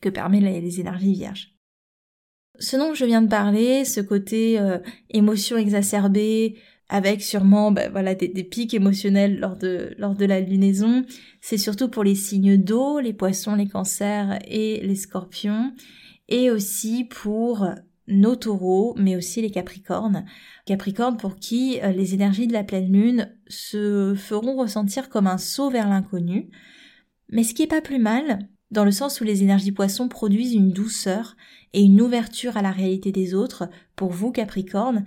que 0.00 0.08
permet 0.08 0.40
les, 0.40 0.80
énergies 0.80 1.14
vierges. 1.14 1.54
Ce 2.58 2.76
dont 2.76 2.92
je 2.92 3.04
viens 3.04 3.22
de 3.22 3.28
parler, 3.28 3.84
ce 3.84 4.00
côté 4.00 4.58
euh, 4.58 4.78
émotion 5.10 5.56
exacerbée, 5.56 6.56
avec 6.88 7.22
sûrement 7.22 7.70
bah, 7.70 7.88
voilà 7.90 8.14
des, 8.14 8.28
pics 8.44 8.74
émotionnels 8.74 9.38
lors 9.38 9.56
de 9.56 9.94
lors 9.98 10.14
de 10.14 10.24
la 10.24 10.40
lunaison. 10.40 11.04
C'est 11.40 11.58
surtout 11.58 11.88
pour 11.88 12.04
les 12.04 12.14
signes 12.14 12.56
d'eau, 12.56 13.00
les 13.00 13.12
poissons, 13.12 13.54
les 13.54 13.68
cancers 13.68 14.38
et 14.46 14.80
les 14.82 14.96
scorpions, 14.96 15.72
et 16.28 16.50
aussi 16.50 17.04
pour 17.04 17.66
nos 18.08 18.36
taureaux, 18.36 18.94
mais 18.96 19.16
aussi 19.16 19.42
les 19.42 19.50
capricornes. 19.50 20.24
Capricornes 20.64 21.18
pour 21.18 21.36
qui 21.36 21.78
euh, 21.82 21.92
les 21.92 22.14
énergies 22.14 22.46
de 22.46 22.52
la 22.52 22.64
pleine 22.64 22.90
lune 22.90 23.30
se 23.48 24.14
feront 24.14 24.56
ressentir 24.56 25.08
comme 25.08 25.26
un 25.26 25.38
saut 25.38 25.70
vers 25.70 25.88
l'inconnu. 25.88 26.48
Mais 27.30 27.42
ce 27.42 27.52
qui 27.52 27.62
est 27.62 27.66
pas 27.66 27.82
plus 27.82 27.98
mal, 27.98 28.38
dans 28.70 28.84
le 28.84 28.90
sens 28.90 29.20
où 29.20 29.24
les 29.24 29.42
énergies 29.42 29.72
poissons 29.72 30.08
produisent 30.08 30.54
une 30.54 30.72
douceur 30.72 31.36
et 31.72 31.82
une 31.82 32.00
ouverture 32.00 32.56
à 32.56 32.62
la 32.62 32.70
réalité 32.70 33.12
des 33.12 33.34
autres, 33.34 33.68
pour 33.94 34.10
vous 34.10 34.32
Capricorne, 34.32 35.04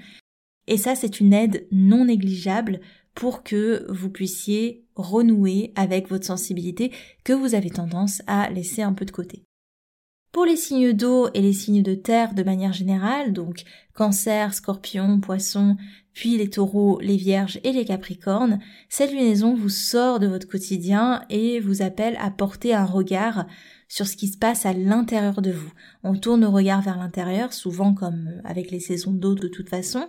et 0.67 0.77
ça, 0.77 0.95
c'est 0.95 1.19
une 1.19 1.33
aide 1.33 1.67
non 1.71 2.05
négligeable 2.05 2.81
pour 3.13 3.43
que 3.43 3.85
vous 3.89 4.09
puissiez 4.09 4.85
renouer 4.95 5.73
avec 5.75 6.09
votre 6.09 6.25
sensibilité 6.25 6.91
que 7.23 7.33
vous 7.33 7.55
avez 7.55 7.69
tendance 7.69 8.21
à 8.27 8.49
laisser 8.49 8.81
un 8.81 8.93
peu 8.93 9.05
de 9.05 9.11
côté. 9.11 9.43
Pour 10.31 10.45
les 10.45 10.55
signes 10.55 10.93
d'eau 10.93 11.27
et 11.33 11.41
les 11.41 11.51
signes 11.51 11.83
de 11.83 11.93
terre 11.93 12.33
de 12.33 12.43
manière 12.43 12.71
générale, 12.71 13.33
donc 13.33 13.63
cancer, 13.93 14.53
scorpion, 14.53 15.19
poisson, 15.19 15.75
puis 16.13 16.37
les 16.37 16.49
taureaux, 16.49 16.99
les 17.01 17.17
vierges 17.17 17.59
et 17.65 17.73
les 17.73 17.83
capricornes, 17.83 18.59
cette 18.87 19.11
lunaison 19.11 19.55
vous 19.55 19.69
sort 19.69 20.19
de 20.19 20.27
votre 20.27 20.47
quotidien 20.47 21.25
et 21.29 21.59
vous 21.59 21.81
appelle 21.81 22.17
à 22.21 22.31
porter 22.31 22.73
un 22.73 22.85
regard 22.85 23.45
sur 23.89 24.07
ce 24.07 24.15
qui 24.15 24.29
se 24.29 24.37
passe 24.37 24.65
à 24.65 24.71
l'intérieur 24.71 25.41
de 25.41 25.51
vous. 25.51 25.71
On 26.03 26.15
tourne 26.15 26.41
le 26.41 26.47
regard 26.47 26.81
vers 26.81 26.97
l'intérieur, 26.97 27.51
souvent 27.51 27.93
comme 27.93 28.29
avec 28.45 28.71
les 28.71 28.79
saisons 28.79 29.11
d'eau 29.11 29.35
de 29.35 29.49
toute 29.49 29.67
façon, 29.67 30.07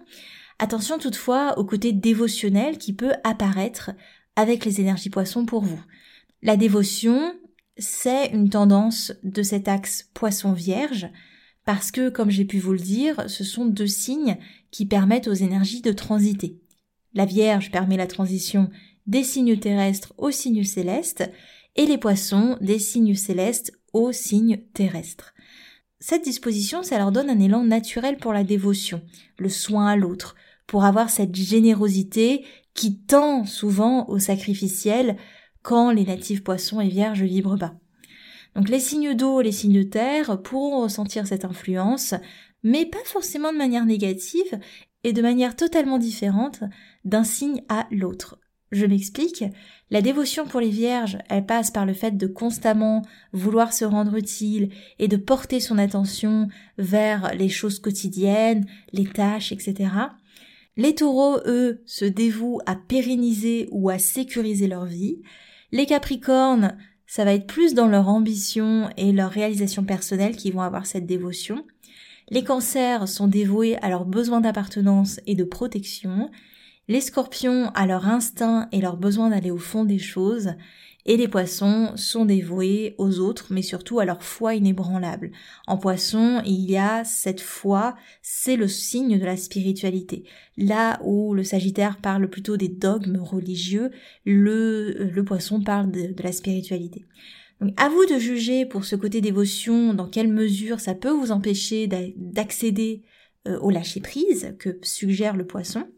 Attention 0.62 0.96
toutefois 0.96 1.58
au 1.58 1.64
côté 1.64 1.92
dévotionnel 1.92 2.78
qui 2.78 2.92
peut 2.92 3.14
apparaître 3.24 3.90
avec 4.36 4.64
les 4.64 4.80
énergies 4.80 5.10
poissons 5.10 5.44
pour 5.44 5.64
vous. 5.64 5.82
La 6.40 6.56
dévotion, 6.56 7.34
c'est 7.78 8.26
une 8.28 8.48
tendance 8.48 9.12
de 9.24 9.42
cet 9.42 9.66
axe 9.66 10.08
poisson 10.14 10.52
vierge 10.52 11.08
parce 11.64 11.90
que, 11.90 12.10
comme 12.10 12.30
j'ai 12.30 12.44
pu 12.44 12.60
vous 12.60 12.74
le 12.74 12.78
dire, 12.78 13.28
ce 13.28 13.42
sont 13.42 13.66
deux 13.66 13.88
signes 13.88 14.38
qui 14.70 14.86
permettent 14.86 15.26
aux 15.26 15.32
énergies 15.32 15.82
de 15.82 15.90
transiter. 15.90 16.60
La 17.12 17.24
Vierge 17.24 17.72
permet 17.72 17.96
la 17.96 18.06
transition 18.06 18.70
des 19.08 19.24
signes 19.24 19.58
terrestres 19.58 20.14
aux 20.16 20.30
signes 20.30 20.62
célestes 20.62 21.28
et 21.74 21.86
les 21.86 21.98
poissons 21.98 22.56
des 22.60 22.78
signes 22.78 23.16
célestes 23.16 23.72
aux 23.92 24.12
signes 24.12 24.62
terrestres. 24.74 25.34
Cette 25.98 26.22
disposition, 26.22 26.84
ça 26.84 26.98
leur 26.98 27.10
donne 27.10 27.30
un 27.30 27.40
élan 27.40 27.64
naturel 27.64 28.16
pour 28.16 28.32
la 28.32 28.44
dévotion, 28.44 29.02
le 29.38 29.48
soin 29.48 29.88
à 29.88 29.96
l'autre, 29.96 30.36
pour 30.66 30.84
avoir 30.84 31.10
cette 31.10 31.34
générosité 31.34 32.44
qui 32.74 32.98
tend 32.98 33.44
souvent 33.44 34.08
au 34.08 34.18
sacrificiel 34.18 35.16
quand 35.62 35.90
les 35.90 36.04
natifs 36.04 36.42
poissons 36.42 36.80
et 36.80 36.88
vierges 36.88 37.22
vibrent 37.22 37.56
bas. 37.56 37.74
Donc 38.54 38.68
les 38.68 38.80
signes 38.80 39.14
d'eau 39.14 39.40
les 39.40 39.52
signes 39.52 39.78
de 39.78 39.82
terre 39.82 40.42
pourront 40.42 40.82
ressentir 40.82 41.26
cette 41.26 41.44
influence, 41.44 42.14
mais 42.62 42.86
pas 42.86 42.98
forcément 43.04 43.52
de 43.52 43.58
manière 43.58 43.86
négative 43.86 44.58
et 45.04 45.12
de 45.12 45.22
manière 45.22 45.56
totalement 45.56 45.98
différente 45.98 46.62
d'un 47.04 47.24
signe 47.24 47.62
à 47.68 47.86
l'autre. 47.90 48.38
Je 48.70 48.86
m'explique. 48.86 49.44
La 49.90 50.00
dévotion 50.00 50.46
pour 50.46 50.60
les 50.60 50.70
vierges, 50.70 51.18
elle 51.28 51.44
passe 51.44 51.70
par 51.70 51.84
le 51.84 51.92
fait 51.92 52.16
de 52.16 52.26
constamment 52.26 53.02
vouloir 53.32 53.74
se 53.74 53.84
rendre 53.84 54.16
utile 54.16 54.70
et 54.98 55.08
de 55.08 55.18
porter 55.18 55.60
son 55.60 55.76
attention 55.76 56.48
vers 56.78 57.34
les 57.34 57.50
choses 57.50 57.78
quotidiennes, 57.78 58.64
les 58.94 59.04
tâches, 59.04 59.52
etc. 59.52 59.90
Les 60.76 60.94
taureaux, 60.94 61.38
eux, 61.46 61.82
se 61.86 62.04
dévouent 62.04 62.60
à 62.66 62.76
pérenniser 62.76 63.68
ou 63.70 63.90
à 63.90 63.98
sécuriser 63.98 64.68
leur 64.68 64.86
vie. 64.86 65.20
Les 65.70 65.86
capricornes, 65.86 66.76
ça 67.06 67.24
va 67.24 67.34
être 67.34 67.46
plus 67.46 67.74
dans 67.74 67.88
leur 67.88 68.08
ambition 68.08 68.88
et 68.96 69.12
leur 69.12 69.30
réalisation 69.30 69.84
personnelle 69.84 70.36
qui 70.36 70.50
vont 70.50 70.62
avoir 70.62 70.86
cette 70.86 71.06
dévotion. 71.06 71.66
Les 72.30 72.44
cancers 72.44 73.08
sont 73.08 73.28
dévoués 73.28 73.76
à 73.82 73.90
leurs 73.90 74.06
besoins 74.06 74.40
d'appartenance 74.40 75.20
et 75.26 75.34
de 75.34 75.44
protection 75.44 76.30
les 76.88 77.00
scorpions 77.00 77.70
à 77.74 77.86
leur 77.86 78.08
instinct 78.08 78.68
et 78.72 78.80
leur 78.80 78.96
besoin 78.96 79.30
d'aller 79.30 79.50
au 79.50 79.58
fond 79.58 79.84
des 79.84 79.98
choses, 79.98 80.54
et 81.04 81.16
les 81.16 81.28
poissons 81.28 81.92
sont 81.96 82.24
dévoués 82.24 82.94
aux 82.98 83.18
autres, 83.18 83.48
mais 83.50 83.62
surtout 83.62 83.98
à 83.98 84.04
leur 84.04 84.22
foi 84.22 84.54
inébranlable. 84.54 85.32
En 85.66 85.76
poisson, 85.76 86.42
il 86.46 86.70
y 86.70 86.76
a 86.76 87.04
cette 87.04 87.40
foi, 87.40 87.96
c'est 88.22 88.56
le 88.56 88.68
signe 88.68 89.18
de 89.18 89.24
la 89.24 89.36
spiritualité. 89.36 90.24
Là 90.56 91.00
où 91.04 91.34
le 91.34 91.44
Sagittaire 91.44 91.98
parle 91.98 92.28
plutôt 92.28 92.56
des 92.56 92.68
dogmes 92.68 93.18
religieux, 93.18 93.90
le, 94.24 95.22
poisson 95.26 95.60
parle 95.60 95.90
de, 95.90 96.12
de 96.12 96.22
la 96.22 96.32
spiritualité. 96.32 97.04
Donc 97.60 97.72
à 97.76 97.88
vous 97.88 98.04
de 98.06 98.18
juger 98.18 98.66
pour 98.66 98.84
ce 98.84 98.96
côté 98.96 99.20
dévotion, 99.20 99.94
dans 99.94 100.08
quelle 100.08 100.32
mesure 100.32 100.80
ça 100.80 100.94
peut 100.94 101.10
vous 101.10 101.30
empêcher 101.30 101.88
d'accéder 102.16 103.02
euh, 103.48 103.58
au 103.60 103.70
lâcher 103.70 104.00
prise 104.00 104.54
que 104.58 104.78
suggère 104.82 105.36
le 105.36 105.46
poisson. 105.46 105.88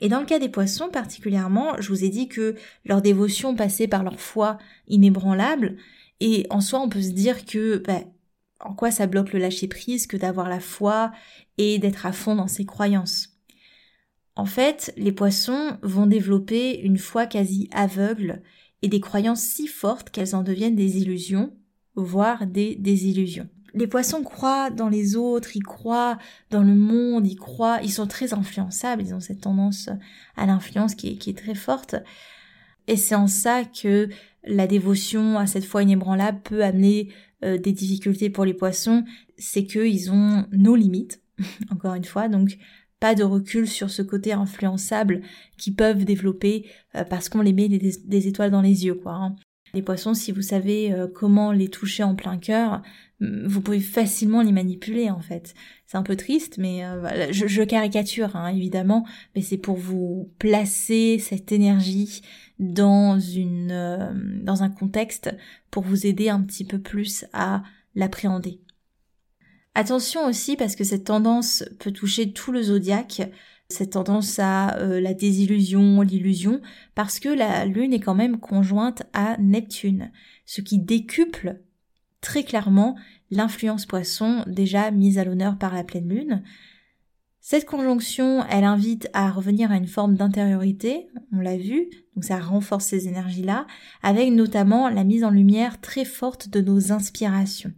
Et 0.00 0.08
dans 0.08 0.20
le 0.20 0.26
cas 0.26 0.38
des 0.38 0.48
poissons 0.48 0.88
particulièrement, 0.88 1.80
je 1.80 1.88
vous 1.88 2.04
ai 2.04 2.08
dit 2.08 2.28
que 2.28 2.54
leur 2.84 3.02
dévotion 3.02 3.54
passait 3.54 3.88
par 3.88 4.02
leur 4.02 4.20
foi 4.20 4.58
inébranlable, 4.88 5.76
et 6.20 6.46
en 6.50 6.60
soi 6.60 6.80
on 6.80 6.88
peut 6.88 7.02
se 7.02 7.10
dire 7.10 7.44
que 7.44 7.78
bah, 7.78 8.00
en 8.60 8.74
quoi 8.74 8.90
ça 8.90 9.06
bloque 9.06 9.32
le 9.32 9.38
lâcher 9.38 9.68
prise 9.68 10.06
que 10.06 10.16
d'avoir 10.16 10.48
la 10.48 10.60
foi 10.60 11.12
et 11.58 11.78
d'être 11.78 12.06
à 12.06 12.12
fond 12.12 12.34
dans 12.34 12.48
ses 12.48 12.64
croyances. 12.64 13.38
En 14.34 14.46
fait, 14.46 14.92
les 14.96 15.12
poissons 15.12 15.78
vont 15.82 16.06
développer 16.06 16.78
une 16.80 16.98
foi 16.98 17.26
quasi 17.26 17.68
aveugle 17.72 18.42
et 18.82 18.88
des 18.88 19.00
croyances 19.00 19.42
si 19.42 19.66
fortes 19.66 20.10
qu'elles 20.10 20.34
en 20.34 20.42
deviennent 20.42 20.76
des 20.76 20.98
illusions, 20.98 21.56
voire 21.94 22.46
des 22.46 22.74
désillusions 22.74 23.48
les 23.76 23.86
poissons 23.86 24.22
croient 24.22 24.70
dans 24.70 24.88
les 24.88 25.16
autres, 25.16 25.54
ils 25.54 25.62
croient 25.62 26.18
dans 26.50 26.62
le 26.62 26.74
monde, 26.74 27.26
ils 27.26 27.36
croient, 27.36 27.78
ils 27.82 27.92
sont 27.92 28.06
très 28.06 28.32
influençables, 28.32 29.02
ils 29.02 29.14
ont 29.14 29.20
cette 29.20 29.42
tendance 29.42 29.90
à 30.36 30.46
l'influence 30.46 30.94
qui 30.94 31.08
est, 31.08 31.36
très 31.36 31.54
forte. 31.54 31.94
Et 32.88 32.96
c'est 32.96 33.14
en 33.14 33.26
ça 33.26 33.64
que 33.64 34.08
la 34.44 34.66
dévotion 34.66 35.38
à 35.38 35.46
cette 35.46 35.64
foi 35.64 35.82
inébranlable 35.82 36.40
peut 36.42 36.64
amener 36.64 37.10
euh, 37.44 37.58
des 37.58 37.72
difficultés 37.72 38.30
pour 38.30 38.46
les 38.46 38.54
poissons, 38.54 39.04
c'est 39.36 39.64
qu'ils 39.64 40.10
ont 40.10 40.46
nos 40.52 40.74
limites, 40.74 41.20
encore 41.70 41.94
une 41.94 42.04
fois, 42.04 42.28
donc 42.28 42.56
pas 42.98 43.14
de 43.14 43.24
recul 43.24 43.68
sur 43.68 43.90
ce 43.90 44.00
côté 44.00 44.32
influençable 44.32 45.20
qu'ils 45.58 45.74
peuvent 45.74 46.06
développer 46.06 46.66
euh, 46.94 47.04
parce 47.04 47.28
qu'on 47.28 47.42
les 47.42 47.52
met 47.52 47.68
des, 47.68 48.26
étoiles 48.26 48.50
dans 48.50 48.62
les 48.62 48.86
yeux, 48.86 48.94
quoi. 48.94 49.12
Hein. 49.12 49.36
Les 49.74 49.82
poissons, 49.82 50.14
si 50.14 50.32
vous 50.32 50.40
savez 50.40 50.94
euh, 50.94 51.06
comment 51.06 51.52
les 51.52 51.68
toucher 51.68 52.04
en 52.04 52.14
plein 52.14 52.38
cœur, 52.38 52.80
vous 53.20 53.62
pouvez 53.62 53.80
facilement 53.80 54.42
les 54.42 54.52
manipuler 54.52 55.10
en 55.10 55.20
fait. 55.20 55.54
C'est 55.86 55.96
un 55.96 56.02
peu 56.02 56.16
triste, 56.16 56.58
mais 56.58 56.84
euh, 56.84 57.32
je, 57.32 57.62
caricature 57.62 58.36
hein, 58.36 58.48
évidemment, 58.48 59.06
mais 59.34 59.40
c'est 59.40 59.56
pour 59.56 59.76
vous 59.76 60.30
placer 60.38 61.18
cette 61.18 61.50
énergie 61.50 62.20
dans 62.58 63.18
une 63.18 63.72
euh, 63.72 64.12
dans 64.42 64.62
un 64.62 64.70
contexte 64.70 65.34
pour 65.70 65.82
vous 65.82 66.06
aider 66.06 66.28
un 66.28 66.42
petit 66.42 66.64
peu 66.64 66.78
plus 66.78 67.24
à 67.32 67.62
l'appréhender. 67.94 68.60
Attention 69.74 70.26
aussi 70.26 70.56
parce 70.56 70.76
que 70.76 70.84
cette 70.84 71.04
tendance 71.04 71.64
peut 71.78 71.92
toucher 71.92 72.32
tout 72.32 72.52
le 72.52 72.62
zodiaque, 72.62 73.22
cette 73.68 73.90
tendance 73.90 74.38
à 74.38 74.76
euh, 74.78 75.00
la 75.00 75.14
désillusion, 75.14 76.02
l'illusion, 76.02 76.60
parce 76.94 77.18
que 77.18 77.28
la 77.28 77.64
Lune 77.64 77.92
est 77.92 78.00
quand 78.00 78.14
même 78.14 78.38
conjointe 78.38 79.04
à 79.12 79.36
Neptune, 79.38 80.12
ce 80.44 80.60
qui 80.60 80.78
décuple 80.78 81.60
très 82.26 82.42
clairement 82.42 82.96
l'influence 83.30 83.86
poisson 83.86 84.42
déjà 84.48 84.90
mise 84.90 85.16
à 85.16 85.24
l'honneur 85.24 85.56
par 85.58 85.72
la 85.72 85.84
pleine 85.84 86.08
lune. 86.08 86.42
Cette 87.38 87.66
conjonction, 87.66 88.44
elle 88.50 88.64
invite 88.64 89.08
à 89.12 89.30
revenir 89.30 89.70
à 89.70 89.76
une 89.76 89.86
forme 89.86 90.16
d'intériorité, 90.16 91.06
on 91.32 91.38
l'a 91.38 91.56
vu, 91.56 91.88
donc 92.16 92.24
ça 92.24 92.40
renforce 92.40 92.86
ces 92.86 93.06
énergies-là, 93.06 93.68
avec 94.02 94.32
notamment 94.32 94.88
la 94.88 95.04
mise 95.04 95.22
en 95.22 95.30
lumière 95.30 95.80
très 95.80 96.04
forte 96.04 96.48
de 96.48 96.60
nos 96.60 96.90
inspirations. 96.90 97.72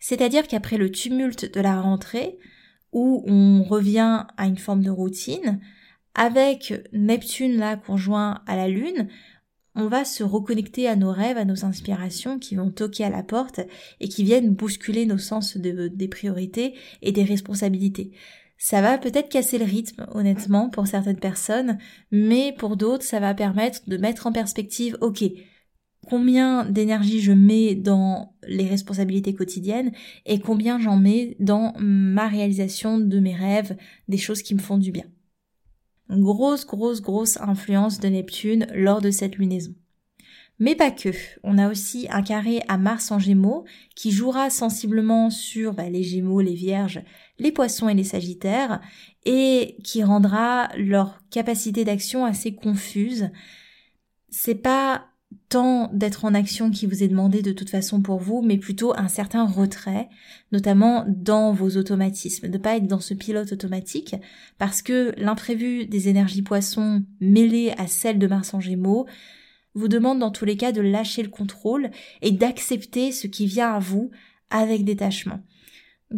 C'est-à-dire 0.00 0.48
qu'après 0.48 0.76
le 0.76 0.90
tumulte 0.90 1.54
de 1.54 1.60
la 1.60 1.80
rentrée, 1.80 2.40
où 2.92 3.22
on 3.28 3.62
revient 3.62 4.26
à 4.36 4.46
une 4.46 4.58
forme 4.58 4.82
de 4.82 4.90
routine, 4.90 5.60
avec 6.16 6.74
Neptune 6.92 7.58
là 7.58 7.76
conjoint 7.76 8.42
à 8.48 8.56
la 8.56 8.66
Lune, 8.66 9.06
on 9.76 9.88
va 9.88 10.04
se 10.04 10.24
reconnecter 10.24 10.88
à 10.88 10.96
nos 10.96 11.12
rêves, 11.12 11.36
à 11.38 11.44
nos 11.44 11.64
inspirations 11.64 12.38
qui 12.38 12.56
vont 12.56 12.70
toquer 12.70 13.04
à 13.04 13.10
la 13.10 13.22
porte 13.22 13.60
et 14.00 14.08
qui 14.08 14.24
viennent 14.24 14.54
bousculer 14.54 15.06
nos 15.06 15.18
sens 15.18 15.56
des 15.56 16.08
priorités 16.08 16.74
et 17.02 17.12
des 17.12 17.24
responsabilités. 17.24 18.12
Ça 18.58 18.80
va 18.80 18.96
peut-être 18.96 19.28
casser 19.28 19.58
le 19.58 19.66
rythme, 19.66 20.06
honnêtement, 20.12 20.70
pour 20.70 20.86
certaines 20.86 21.20
personnes, 21.20 21.76
mais 22.10 22.54
pour 22.56 22.76
d'autres, 22.76 23.04
ça 23.04 23.20
va 23.20 23.34
permettre 23.34 23.80
de 23.86 23.98
mettre 23.98 24.26
en 24.26 24.32
perspective, 24.32 24.96
ok, 25.02 25.24
combien 26.06 26.64
d'énergie 26.64 27.20
je 27.20 27.32
mets 27.32 27.74
dans 27.74 28.34
les 28.46 28.66
responsabilités 28.66 29.34
quotidiennes 29.34 29.92
et 30.24 30.40
combien 30.40 30.78
j'en 30.78 30.96
mets 30.96 31.36
dans 31.38 31.74
ma 31.78 32.28
réalisation 32.28 32.98
de 32.98 33.20
mes 33.20 33.34
rêves, 33.34 33.76
des 34.08 34.18
choses 34.18 34.42
qui 34.42 34.54
me 34.54 34.60
font 34.60 34.78
du 34.78 34.90
bien. 34.90 35.04
Grosse, 36.10 36.66
grosse, 36.66 37.02
grosse 37.02 37.38
influence 37.40 37.98
de 37.98 38.08
Neptune 38.08 38.66
lors 38.72 39.00
de 39.00 39.10
cette 39.10 39.36
lunaison. 39.36 39.74
Mais 40.58 40.74
pas 40.74 40.90
que. 40.90 41.10
On 41.42 41.58
a 41.58 41.68
aussi 41.68 42.06
un 42.10 42.22
carré 42.22 42.62
à 42.68 42.78
Mars 42.78 43.10
en 43.10 43.18
Gémeaux 43.18 43.64
qui 43.94 44.10
jouera 44.10 44.48
sensiblement 44.48 45.28
sur 45.28 45.74
bah, 45.74 45.90
les 45.90 46.02
Gémeaux, 46.02 46.40
les 46.40 46.54
Vierges, 46.54 47.02
les 47.38 47.52
Poissons 47.52 47.88
et 47.88 47.94
les 47.94 48.04
Sagittaires 48.04 48.80
et 49.24 49.76
qui 49.84 50.02
rendra 50.02 50.68
leur 50.76 51.20
capacité 51.30 51.84
d'action 51.84 52.24
assez 52.24 52.54
confuse. 52.54 53.30
C'est 54.30 54.54
pas 54.54 55.06
tant 55.48 55.90
d'être 55.92 56.24
en 56.24 56.34
action 56.34 56.70
qui 56.70 56.86
vous 56.86 57.02
est 57.02 57.08
demandé 57.08 57.42
de 57.42 57.52
toute 57.52 57.70
façon 57.70 58.00
pour 58.02 58.18
vous, 58.18 58.42
mais 58.42 58.58
plutôt 58.58 58.96
un 58.96 59.08
certain 59.08 59.46
retrait, 59.46 60.08
notamment 60.52 61.04
dans 61.08 61.52
vos 61.52 61.76
automatismes, 61.76 62.48
de 62.48 62.58
pas 62.58 62.76
être 62.76 62.86
dans 62.86 63.00
ce 63.00 63.14
pilote 63.14 63.52
automatique, 63.52 64.16
parce 64.58 64.82
que 64.82 65.14
l'imprévu 65.16 65.86
des 65.86 66.08
énergies 66.08 66.42
poissons 66.42 67.02
mêlées 67.20 67.72
à 67.78 67.86
celles 67.86 68.18
de 68.18 68.26
Mars 68.26 68.54
en 68.54 68.60
Gémeaux 68.60 69.06
vous 69.74 69.88
demande 69.88 70.18
dans 70.18 70.30
tous 70.30 70.44
les 70.44 70.56
cas 70.56 70.72
de 70.72 70.80
lâcher 70.80 71.22
le 71.22 71.28
contrôle 71.28 71.90
et 72.22 72.32
d'accepter 72.32 73.12
ce 73.12 73.26
qui 73.26 73.46
vient 73.46 73.74
à 73.74 73.78
vous 73.78 74.10
avec 74.50 74.84
détachement. 74.84 75.40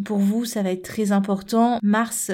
Pour 0.04 0.18
vous, 0.18 0.44
ça 0.44 0.62
va 0.62 0.70
être 0.70 0.84
très 0.84 1.12
important. 1.12 1.78
Mars 1.82 2.30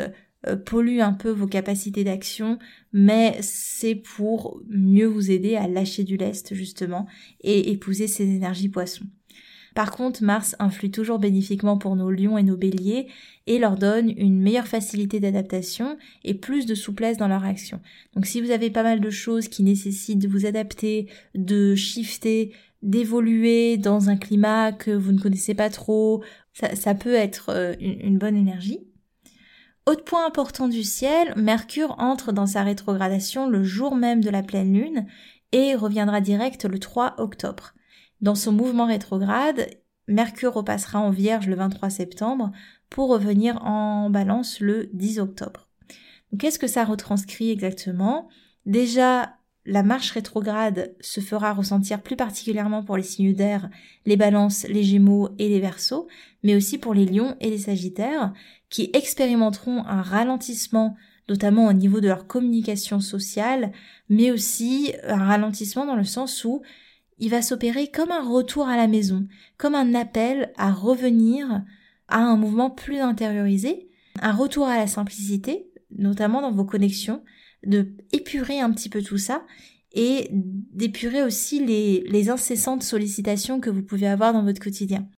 pollue 0.67 1.01
un 1.01 1.13
peu 1.13 1.31
vos 1.31 1.47
capacités 1.47 2.05
d'action, 2.05 2.59
mais 2.93 3.37
c'est 3.41 3.95
pour 3.95 4.61
mieux 4.69 5.07
vous 5.07 5.31
aider 5.31 5.57
à 5.57 5.69
lâcher 5.69 6.05
du 6.05 6.17
lest 6.17 6.55
justement 6.55 7.07
et 7.41 7.71
épouser 7.71 8.09
ces 8.09 8.25
énergies 8.25 8.69
poissons. 8.69 9.07
Par 9.75 9.91
contre, 9.91 10.23
Mars 10.23 10.55
influe 10.61 10.91
toujours 10.91 11.19
bénéfiquement 11.19 11.79
pour 11.79 11.97
nos 11.97 12.11
lions 12.11 12.39
et 12.39 12.45
nos 12.45 12.57
béliers 12.57 13.09
et 13.49 13.59
leur 13.59 13.77
donne 13.77 14.13
une 14.17 14.41
meilleure 14.41 14.69
facilité 14.69 15.19
d'adaptation 15.19 15.99
et 16.23 16.35
plus 16.35 16.65
de 16.65 16.77
souplesse 16.77 17.17
dans 17.17 17.27
leur 17.27 17.45
action. 17.45 17.81
Donc 18.15 18.27
si 18.27 18.41
vous 18.41 18.53
avez 18.53 18.71
pas 18.71 18.85
mal 18.85 19.01
de 19.01 19.11
choses 19.11 19.49
qui 19.49 19.65
nécessitent 19.65 20.21
de 20.21 20.29
vous 20.29 20.47
adapter, 20.47 21.09
de 21.35 21.75
shifter, 21.75 22.53
d'évoluer 22.83 23.77
dans 23.77 24.11
un 24.11 24.17
climat 24.17 24.71
que 24.71 24.93
vous 24.93 25.11
ne 25.11 25.19
connaissez 25.19 25.55
pas 25.55 25.71
trop, 25.71 26.23
ça, 26.53 26.95
peut 26.95 27.15
être 27.15 27.49
euh, 27.49 27.75
une 27.81 28.19
bonne 28.19 28.37
énergie. 28.37 28.79
Autre 29.87 30.05
point 30.05 30.27
important 30.27 30.69
du 30.69 30.83
ciel, 30.83 31.35
Mercure 31.37 31.97
entre 31.99 32.33
dans 32.33 32.47
sa 32.47 32.63
rétrogradation 32.63 33.51
le 33.51 33.63
jour 33.63 33.97
même 33.97 34.25
de 34.25 34.31
la 34.31 34.43
pleine 34.43 34.73
lune 34.73 35.07
et 35.53 35.75
reviendra 35.75 36.23
direct 36.23 36.65
le 36.65 36.79
3 36.79 37.17
octobre. 37.19 37.75
Dans 38.23 38.35
son 38.35 38.53
mouvement 38.53 38.87
rétrograde, 38.87 39.69
Mercure 40.09 40.55
repassera 40.55 41.01
en 41.01 41.11
Vierge 41.11 41.49
le 41.49 41.57
23 41.57 41.91
septembre 41.91 42.51
pour 42.89 43.11
revenir 43.11 43.63
en 43.63 44.09
Balance 44.09 44.61
le 44.61 44.89
10 44.95 45.19
octobre. 45.19 45.69
Qu'est-ce 46.39 46.59
que 46.59 46.67
ça 46.67 46.85
retranscrit 46.85 47.51
exactement? 47.51 48.29
Déjà, 48.65 49.37
la 49.67 49.83
marche 49.83 50.11
rétrograde 50.11 50.95
se 51.01 51.21
fera 51.21 51.53
ressentir 51.53 52.03
plus 52.03 52.17
particulièrement 52.17 52.85
pour 52.85 52.97
les 52.97 53.03
signes 53.03 53.35
d'air, 53.35 53.71
les 54.05 54.17
balances, 54.17 54.67
les 54.69 54.83
gémeaux 54.83 55.31
et 55.39 55.49
les 55.49 55.61
versos, 55.61 56.07
mais 56.43 56.55
aussi 56.55 56.79
pour 56.79 56.93
les 56.93 57.07
lions 57.07 57.37
et 57.41 57.51
les 57.51 57.59
sagittaires, 57.59 58.33
qui 58.69 58.91
expérimenteront 58.93 59.85
un 59.87 60.03
ralentissement 60.03 60.97
notamment 61.29 61.67
au 61.67 61.73
niveau 61.73 62.01
de 62.01 62.09
leur 62.09 62.27
communication 62.27 63.01
sociale, 63.01 63.73
mais 64.09 64.31
aussi 64.31 64.93
un 65.05 65.25
ralentissement 65.25 65.87
dans 65.87 65.97
le 65.97 66.05
sens 66.05 66.45
où 66.45 66.63
il 67.19 67.31
va 67.31 67.43
s'opérer 67.43 67.89
comme 67.89 68.11
un 68.11 68.23
retour 68.23 68.69
à 68.69 68.77
la 68.77 68.89
maison, 68.89 69.27
comme 69.57 69.75
un 69.75 69.95
appel 69.95 70.53
à 70.57 70.73
revenir 70.73 71.63
à 72.09 72.19
un 72.19 72.37
mouvement 72.37 72.71
plus 72.71 72.99
intériorisé, 72.99 73.89
un 74.21 74.33
retour 74.33 74.67
à 74.67 74.77
la 74.77 74.87
simplicité, 74.87 75.67
notamment 75.97 76.43
dans 76.43 76.53
vos 76.53 76.65
connexions, 76.65 77.25
de 77.67 77.93
épurer 78.13 78.61
un 78.61 78.71
petit 78.73 78.89
peu 78.89 79.03
tout 79.03 79.19
ça 79.19 79.45
et 79.93 80.29
d'épurer 80.31 81.23
aussi 81.23 81.65
les, 81.65 82.05
les 82.09 82.29
incessantes 82.31 82.83
sollicitations 82.83 83.61
que 83.61 83.71
vous 83.71 83.83
pouvez 83.83 84.09
avoir 84.09 84.33
dans 84.33 84.43
votre 84.43 84.61
quotidien. 84.61 85.09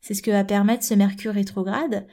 C'est 0.00 0.14
ce 0.14 0.22
que 0.22 0.30
va 0.30 0.44
permettre 0.44 0.84
ce 0.84 0.94
Mercure 0.94 1.34
rétrograde. 1.34 2.06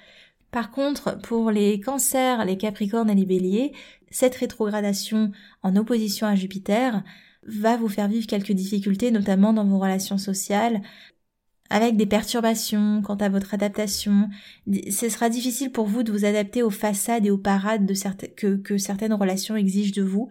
Par 0.51 0.71
contre, 0.71 1.19
pour 1.21 1.51
les 1.51 1.79
cancers, 1.79 2.45
les 2.45 2.57
capricornes 2.57 3.09
et 3.09 3.15
les 3.15 3.25
béliers, 3.25 3.71
cette 4.11 4.35
rétrogradation 4.35 5.31
en 5.63 5.75
opposition 5.75 6.27
à 6.27 6.35
Jupiter 6.35 7.03
va 7.43 7.77
vous 7.77 7.87
faire 7.87 8.07
vivre 8.07 8.27
quelques 8.27 8.51
difficultés, 8.51 9.11
notamment 9.11 9.53
dans 9.53 9.65
vos 9.65 9.79
relations 9.79 10.17
sociales, 10.17 10.81
avec 11.69 11.97
des 11.97 12.05
perturbations 12.05 13.01
quant 13.03 13.15
à 13.15 13.29
votre 13.29 13.53
adaptation. 13.53 14.29
Ce 14.89 15.09
sera 15.09 15.29
difficile 15.29 15.71
pour 15.71 15.85
vous 15.85 16.03
de 16.03 16.11
vous 16.11 16.25
adapter 16.25 16.63
aux 16.63 16.69
façades 16.69 17.25
et 17.25 17.31
aux 17.31 17.37
parades 17.37 17.85
de 17.85 17.93
que, 18.35 18.55
que 18.57 18.77
certaines 18.77 19.13
relations 19.13 19.55
exigent 19.55 19.93
de 19.95 20.03
vous. 20.03 20.29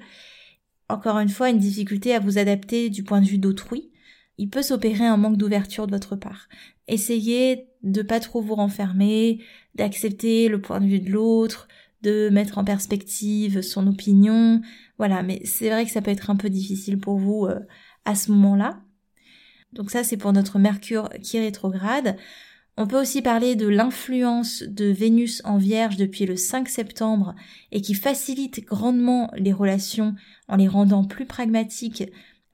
Encore 0.88 1.18
une 1.18 1.28
fois, 1.28 1.50
une 1.50 1.58
difficulté 1.58 2.14
à 2.14 2.20
vous 2.20 2.38
adapter 2.38 2.90
du 2.90 3.04
point 3.04 3.20
de 3.20 3.26
vue 3.26 3.38
d'autrui. 3.38 3.90
Il 4.38 4.48
peut 4.50 4.62
s'opérer 4.62 5.04
un 5.04 5.16
manque 5.16 5.36
d'ouverture 5.36 5.86
de 5.86 5.92
votre 5.92 6.16
part. 6.16 6.48
Essayez 6.86 7.68
de 7.82 8.02
pas 8.02 8.20
trop 8.20 8.40
vous 8.40 8.54
renfermer, 8.54 9.40
d'accepter 9.74 10.48
le 10.48 10.60
point 10.60 10.80
de 10.80 10.86
vue 10.86 11.00
de 11.00 11.10
l'autre, 11.10 11.68
de 12.02 12.30
mettre 12.30 12.58
en 12.58 12.64
perspective 12.64 13.60
son 13.62 13.86
opinion. 13.86 14.60
Voilà, 14.96 15.22
mais 15.22 15.40
c'est 15.44 15.70
vrai 15.70 15.84
que 15.84 15.90
ça 15.90 16.02
peut 16.02 16.10
être 16.10 16.30
un 16.30 16.36
peu 16.36 16.50
difficile 16.50 16.98
pour 16.98 17.18
vous 17.18 17.46
euh, 17.46 17.60
à 18.04 18.14
ce 18.14 18.30
moment-là. 18.32 18.80
Donc 19.72 19.90
ça, 19.90 20.04
c'est 20.04 20.16
pour 20.16 20.32
notre 20.32 20.58
Mercure 20.58 21.08
qui 21.22 21.38
rétrograde. 21.38 22.16
On 22.76 22.86
peut 22.86 23.00
aussi 23.00 23.22
parler 23.22 23.56
de 23.56 23.66
l'influence 23.66 24.62
de 24.62 24.86
Vénus 24.86 25.42
en 25.44 25.58
Vierge 25.58 25.96
depuis 25.96 26.26
le 26.26 26.36
5 26.36 26.68
septembre 26.68 27.34
et 27.72 27.80
qui 27.80 27.94
facilite 27.94 28.64
grandement 28.64 29.30
les 29.36 29.52
relations 29.52 30.14
en 30.46 30.56
les 30.56 30.68
rendant 30.68 31.04
plus 31.04 31.26
pragmatiques, 31.26 32.04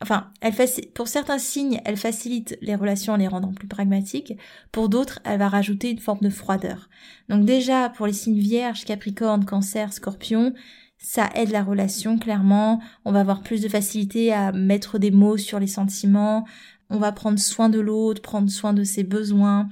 Enfin, 0.04 0.30
elle 0.42 0.52
pour 0.92 1.08
certains 1.08 1.38
signes, 1.38 1.80
elle 1.86 1.96
facilite 1.96 2.58
les 2.60 2.74
relations 2.74 3.14
en 3.14 3.16
les 3.16 3.26
rendant 3.26 3.54
plus 3.54 3.68
pragmatiques. 3.68 4.34
Pour 4.70 4.90
d'autres, 4.90 5.20
elle 5.24 5.38
va 5.38 5.48
rajouter 5.48 5.90
une 5.90 5.98
forme 5.98 6.20
de 6.20 6.28
froideur. 6.28 6.90
Donc 7.30 7.46
déjà, 7.46 7.88
pour 7.88 8.06
les 8.06 8.12
signes 8.12 8.38
vierges, 8.38 8.84
capricorne, 8.84 9.46
cancer, 9.46 9.94
scorpion, 9.94 10.52
ça 10.98 11.30
aide 11.34 11.50
la 11.50 11.62
relation, 11.62 12.18
clairement. 12.18 12.82
On 13.06 13.12
va 13.12 13.20
avoir 13.20 13.42
plus 13.42 13.62
de 13.62 13.68
facilité 13.68 14.30
à 14.30 14.52
mettre 14.52 14.98
des 14.98 15.10
mots 15.10 15.38
sur 15.38 15.58
les 15.58 15.66
sentiments. 15.66 16.46
On 16.90 16.98
va 16.98 17.12
prendre 17.12 17.38
soin 17.38 17.68
de 17.68 17.80
l'autre, 17.80 18.22
prendre 18.22 18.50
soin 18.50 18.72
de 18.72 18.84
ses 18.84 19.04
besoins. 19.04 19.68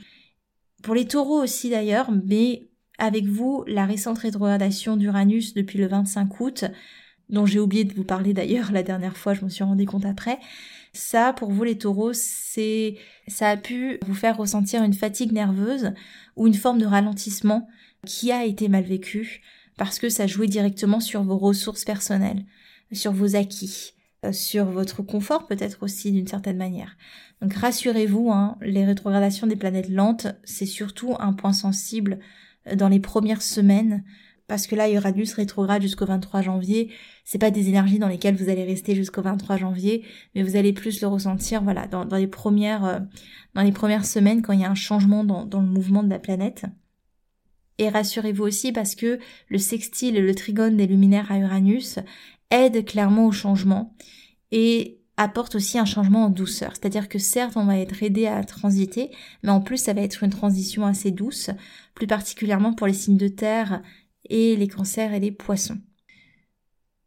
Pour 0.83 0.95
les 0.95 1.07
taureaux 1.07 1.43
aussi 1.43 1.71
d'ailleurs, 1.71 2.11
mais 2.27 2.69
avec 2.99 3.25
vous, 3.27 3.65
la 3.67 3.87
récente 3.87 4.19
rétrogradation 4.19 4.97
d'Uranus 4.97 5.55
depuis 5.55 5.79
le 5.79 5.87
25 5.87 6.41
août 6.41 6.65
dont 7.29 7.47
j'ai 7.47 7.59
oublié 7.59 7.85
de 7.85 7.95
vous 7.95 8.05
parler 8.05 8.35
d'ailleurs 8.35 8.73
la 8.73 8.83
dernière 8.83 9.17
fois, 9.17 9.35
je 9.35 9.45
me 9.45 9.49
suis 9.49 9.65
rendu 9.65 9.87
compte 9.87 10.05
après. 10.05 10.39
Ça, 10.93 11.33
pour 11.33 11.51
vous 11.51 11.65
les 11.65 11.79
taureaux, 11.79 12.13
c'est, 12.13 12.97
ça 13.27 13.49
a 13.49 13.57
pu 13.57 13.99
vous 14.07 14.15
faire 14.15 14.37
ressentir 14.37 14.83
une 14.83 14.93
fatigue 14.93 15.33
nerveuse 15.33 15.93
ou 16.37 16.47
une 16.47 16.55
forme 16.55 16.79
de 16.79 16.87
ralentissement 16.87 17.69
qui 18.07 18.31
a 18.31 18.45
été 18.45 18.69
mal 18.69 18.85
vécu 18.85 19.41
parce 19.79 19.99
que 19.99 20.11
ça 20.11 20.27
jouait 20.27 20.47
directement 20.47 21.01
sur 21.01 21.23
vos 21.23 21.39
ressources 21.39 21.85
personnelles, 21.85 22.45
sur 22.93 23.13
vos 23.13 23.37
acquis, 23.37 23.95
sur 24.31 24.67
votre 24.67 25.03
confort 25.03 25.47
peut-être 25.47 25.83
aussi 25.83 26.13
d'une 26.13 26.29
certaine 26.29 26.57
manière. 26.57 26.97
Donc 27.41 27.55
rassurez-vous, 27.55 28.31
hein, 28.31 28.57
les 28.61 28.85
rétrogradations 28.85 29.49
des 29.49 29.57
planètes 29.57 29.89
lentes, 29.89 30.29
c'est 30.45 30.67
surtout 30.67 31.17
un 31.19 31.33
point 31.33 31.53
sensible 31.53 32.21
euh, 32.69 32.77
dans 32.77 32.89
les 32.89 33.01
premières 33.01 33.43
semaines 33.43 34.05
parce 34.47 34.67
que 34.67 34.75
là 34.75 34.91
Uranus 34.91 35.33
rétrograde 35.35 35.83
jusqu'au 35.83 36.05
23 36.05 36.43
janvier, 36.43 36.91
c'est 37.25 37.39
pas 37.39 37.51
des 37.51 37.69
énergies 37.69 37.99
dans 37.99 38.09
lesquelles 38.09 38.37
vous 38.37 38.49
allez 38.49 38.65
rester 38.65 38.95
jusqu'au 38.95 39.23
23 39.23 39.57
janvier, 39.57 40.05
mais 40.35 40.43
vous 40.43 40.57
allez 40.57 40.73
plus 40.73 41.01
le 41.01 41.09
ressentir 41.09 41.63
voilà 41.63 41.87
dans, 41.87 42.05
les 42.05 42.27
premières 42.27 42.85
euh, 42.85 43.01
dans 43.55 43.63
les 43.63 43.73
premières 43.73 44.05
semaines 44.05 44.43
quand 44.43 44.53
il 44.53 44.61
y 44.61 44.65
a 44.65 44.71
un 44.71 44.75
changement 44.75 45.25
dans, 45.25 45.47
dans 45.47 45.63
le 45.63 45.69
mouvement 45.69 46.03
de 46.03 46.11
la 46.11 46.19
planète. 46.19 46.67
Et 47.79 47.89
rassurez-vous 47.89 48.45
aussi 48.45 48.71
parce 48.71 48.95
que 48.95 49.19
le 49.49 49.59
sextile 49.59 50.17
et 50.17 50.21
le 50.21 50.35
trigone 50.35 50.77
des 50.77 50.87
luminaires 50.87 51.33
à 51.33 51.39
Uranus 51.39 51.99
aident 52.53 52.85
clairement 52.85 53.27
au 53.27 53.33
changement 53.33 53.97
et 54.53 55.01
apportent 55.17 55.55
aussi 55.55 55.79
un 55.79 55.85
changement 55.85 56.27
en 56.27 56.31
douceur. 56.31 56.73
C'est-à-dire 56.73 57.09
que 57.09 57.19
certes, 57.19 57.57
on 57.57 57.65
va 57.65 57.79
être 57.79 58.03
aidé 58.03 58.27
à 58.27 58.45
transiter, 58.45 59.11
mais 59.43 59.51
en 59.51 59.61
plus, 59.61 59.79
ça 59.79 59.93
va 59.93 60.03
être 60.03 60.23
une 60.23 60.31
transition 60.31 60.87
assez 60.87 61.11
douce, 61.11 61.51
plus 61.95 62.07
particulièrement 62.07 62.75
pour 62.75 62.87
les 62.87 62.93
signes 62.93 63.17
de 63.17 63.29
terre 63.29 63.83
et 64.29 64.57
les 64.57 64.69
cancers 64.69 65.13
et 65.13 65.21
les 65.21 65.33
poissons. 65.33 65.79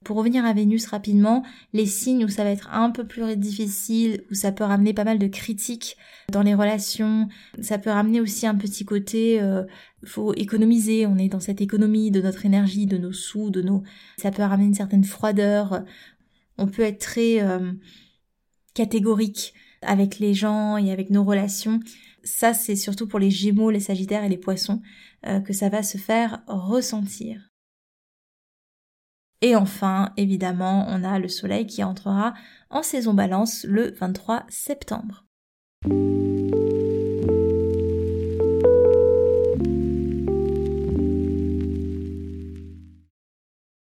Pour 0.06 0.18
revenir 0.18 0.46
à 0.46 0.54
Vénus 0.54 0.86
rapidement, 0.86 1.44
les 1.74 1.88
signes 1.88 2.26
où 2.26 2.28
ça 2.28 2.44
va 2.44 2.52
être 2.52 2.70
un 2.72 2.92
peu 2.92 3.08
plus 3.08 3.36
difficile, 3.36 4.24
où 4.30 4.36
ça 4.36 4.52
peut 4.52 4.64
ramener 4.64 4.94
pas 4.94 5.04
mal 5.04 5.18
de 5.18 5.26
critiques 5.26 5.98
dans 6.32 6.44
les 6.44 6.54
relations, 6.54 7.28
ça 7.60 7.80
peut 7.80 7.90
ramener 7.90 8.22
aussi 8.22 8.46
un 8.46 8.54
petit 8.54 8.86
côté, 8.86 9.42
euh, 9.42 9.64
faut 10.06 10.36
économiser, 10.36 11.08
on 11.08 11.18
est 11.18 11.28
dans 11.28 11.40
cette 11.40 11.60
économie 11.60 12.12
de 12.12 12.22
notre 12.22 12.46
énergie, 12.46 12.86
de 12.86 13.00
nos 13.00 13.14
sous, 13.14 13.50
de 13.50 13.64
nos, 13.64 13.82
ça 14.18 14.30
peut 14.30 14.44
ramener 14.44 14.68
une 14.68 14.76
certaine 14.76 15.04
froideur. 15.04 15.84
On 16.60 16.68
peut 16.68 16.84
être 16.84 17.00
très 17.00 17.42
euh, 17.42 17.72
catégorique 18.76 19.56
avec 19.82 20.20
les 20.20 20.36
gens 20.36 20.78
et 20.78 20.92
avec 20.92 21.10
nos 21.10 21.24
relations. 21.24 21.80
Ça, 22.24 22.54
c'est 22.54 22.76
surtout 22.76 23.08
pour 23.08 23.18
les 23.18 23.32
Gémeaux, 23.32 23.72
les 23.72 23.80
Sagittaires 23.80 24.24
et 24.24 24.30
les 24.30 24.38
Poissons 24.38 24.84
euh, 25.26 25.40
que 25.40 25.52
ça 25.52 25.70
va 25.70 25.82
se 25.82 25.98
faire 25.98 26.44
ressentir. 26.48 27.55
Et 29.46 29.56
enfin, 29.56 30.12
évidemment, 30.18 30.88
on 30.90 31.04
a 31.04 31.20
le 31.20 31.28
Soleil 31.28 31.68
qui 31.68 31.84
entrera 31.84 32.34
en 32.72 32.82
saison 32.82 33.14
balance 33.14 33.64
le 33.64 33.92
23 33.92 34.44
septembre. 34.50 35.24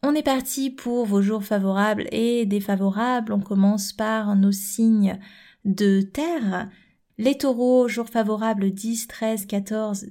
On 0.03 0.13
est 0.17 0.25
parti 0.25 0.71
pour 0.71 1.07
vos 1.07 1.23
jours 1.23 1.45
favorables 1.45 2.09
et 2.11 2.47
défavorables. 2.47 3.33
On 3.33 3.39
commence 3.39 3.93
par 3.93 4.35
nos 4.35 4.51
signes 4.51 5.21
de 5.65 6.01
terre. 6.01 6.69
Les 7.17 7.39
taureaux, 7.39 7.87
jours 7.87 8.09
favorables 8.09 8.73
10, 8.73 9.07
13, 9.07 9.47
14. 9.47 10.07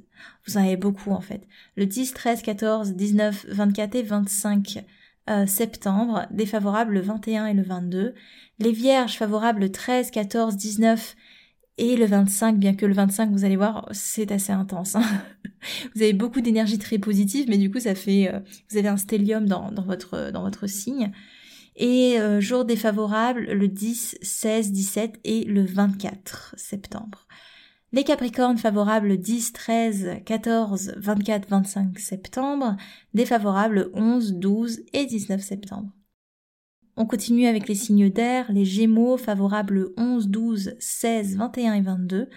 Vous 0.47 0.57
en 0.57 0.61
avez 0.61 0.77
beaucoup 0.77 1.11
en 1.11 1.19
fait. 1.19 1.45
Le 1.75 1.85
10, 1.85 2.13
13, 2.13 2.43
14, 2.43 2.93
19, 2.93 3.45
24 3.49 3.95
et 3.95 4.03
25 4.03 4.85
euh, 5.29 5.45
septembre, 5.45 6.25
défavorables 6.31 6.93
le 6.93 7.01
21 7.01 7.47
et 7.47 7.53
le 7.53 7.63
22, 7.63 8.13
les 8.59 8.71
vierges 8.71 9.17
favorables 9.17 9.61
le 9.61 9.71
13, 9.71 10.11
14, 10.11 10.55
19 10.57 11.15
et 11.77 11.95
le 11.95 12.05
25, 12.05 12.57
bien 12.57 12.75
que 12.75 12.85
le 12.85 12.93
25, 12.93 13.31
vous 13.31 13.45
allez 13.45 13.55
voir, 13.55 13.87
c'est 13.91 14.31
assez 14.31 14.51
intense. 14.51 14.95
Hein. 14.95 15.03
vous 15.95 16.01
avez 16.01 16.13
beaucoup 16.13 16.41
d'énergie 16.41 16.77
très 16.77 16.99
positive, 16.99 17.45
mais 17.49 17.57
du 17.57 17.71
coup, 17.71 17.79
ça 17.79 17.95
fait, 17.95 18.31
euh, 18.33 18.39
vous 18.69 18.77
avez 18.77 18.89
un 18.89 18.97
stellium 18.97 19.47
dans, 19.47 19.71
dans, 19.71 19.83
votre, 19.83 20.29
dans 20.31 20.43
votre 20.43 20.67
signe. 20.67 21.11
Et 21.75 22.19
euh, 22.19 22.39
jour 22.39 22.65
défavorable, 22.65 23.45
le 23.45 23.67
10, 23.67 24.17
16, 24.21 24.71
17 24.71 25.19
et 25.23 25.43
le 25.45 25.63
24 25.63 26.53
septembre. 26.57 27.27
Les 27.93 28.03
Capricornes 28.03 28.57
favorables 28.57 29.17
10, 29.17 29.53
13, 29.53 30.09
14, 30.25 30.95
24, 30.97 31.47
25 31.47 31.99
septembre, 31.99 32.75
défavorables 33.13 33.91
11, 33.93 34.33
12 34.33 34.79
et 34.93 35.05
19 35.05 35.39
septembre. 35.39 35.91
On 36.97 37.05
continue 37.05 37.45
avec 37.45 37.67
les 37.67 37.75
signes 37.75 38.09
d'air, 38.09 38.51
les 38.51 38.65
Gémeaux 38.65 39.17
favorables 39.17 39.91
11, 39.95 40.27
12, 40.27 40.75
16, 40.79 41.37
21 41.37 41.73
et 41.75 41.81
22, 41.81 42.29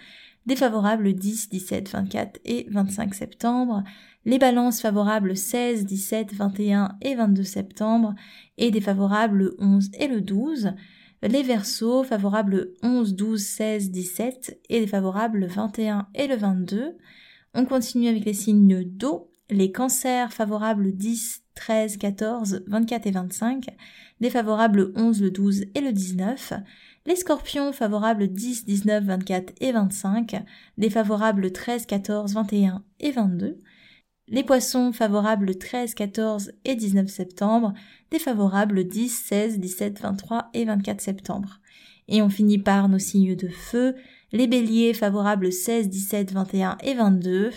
défavorables 0.44 1.14
10, 1.14 1.48
17, 1.48 1.88
24 1.90 2.38
et 2.44 2.66
25 2.70 3.14
septembre, 3.14 3.82
les 4.26 4.38
balances 4.38 4.82
favorables 4.82 5.36
16, 5.36 5.86
17, 5.86 6.34
21 6.34 6.98
et 7.00 7.14
22 7.14 7.44
septembre. 7.44 8.14
Et 8.58 8.70
défavorables 8.70 9.38
le 9.38 9.56
11 9.58 9.90
et 10.00 10.08
le 10.08 10.20
12, 10.20 10.74
les 11.22 11.42
Verseaux 11.42 12.04
favorables 12.04 12.72
11, 12.82 13.14
12, 13.14 13.40
16, 13.40 13.90
17 13.90 14.60
et 14.68 14.80
défavorables 14.80 15.40
le 15.40 15.46
21 15.46 16.08
et 16.14 16.26
le 16.26 16.36
22. 16.36 16.96
On 17.54 17.64
continue 17.64 18.08
avec 18.08 18.24
les 18.24 18.34
signes 18.34 18.84
d'eau, 18.84 19.30
les 19.48 19.72
cancers 19.72 20.32
favorables 20.32 20.92
10, 20.92 21.42
13, 21.54 21.96
14, 21.96 22.64
24 22.66 23.06
et 23.06 23.10
25, 23.10 23.66
défavorables 24.20 24.78
le 24.78 24.92
11, 24.96 25.22
le 25.22 25.30
12 25.30 25.64
et 25.74 25.80
le 25.80 25.92
19, 25.92 26.52
les 27.06 27.16
scorpions 27.16 27.72
favorables 27.72 28.28
10, 28.28 28.64
19, 28.66 29.04
24 29.04 29.52
et 29.60 29.72
25, 29.72 30.44
défavorables 30.76 31.50
13, 31.52 31.86
14, 31.86 32.34
21 32.34 32.84
et 33.00 33.10
22, 33.10 33.58
les 34.28 34.42
poissons 34.42 34.92
favorables 34.92 35.56
13, 35.56 35.94
14 35.94 36.52
et 36.64 36.74
19 36.74 37.08
septembre, 37.08 37.74
défavorables 38.10 38.84
10, 38.84 39.08
16, 39.08 39.58
17, 39.58 40.00
23 40.00 40.50
et 40.54 40.64
24 40.64 41.00
septembre. 41.00 41.60
Et 42.08 42.22
on 42.22 42.28
finit 42.28 42.58
par 42.58 42.88
nos 42.88 42.98
signes 42.98 43.36
de 43.36 43.48
feu, 43.48 43.94
les 44.32 44.46
béliers 44.46 44.94
favorables 44.94 45.52
16, 45.52 45.88
17, 45.88 46.32
21 46.32 46.78
et 46.82 46.94
22, 46.94 47.50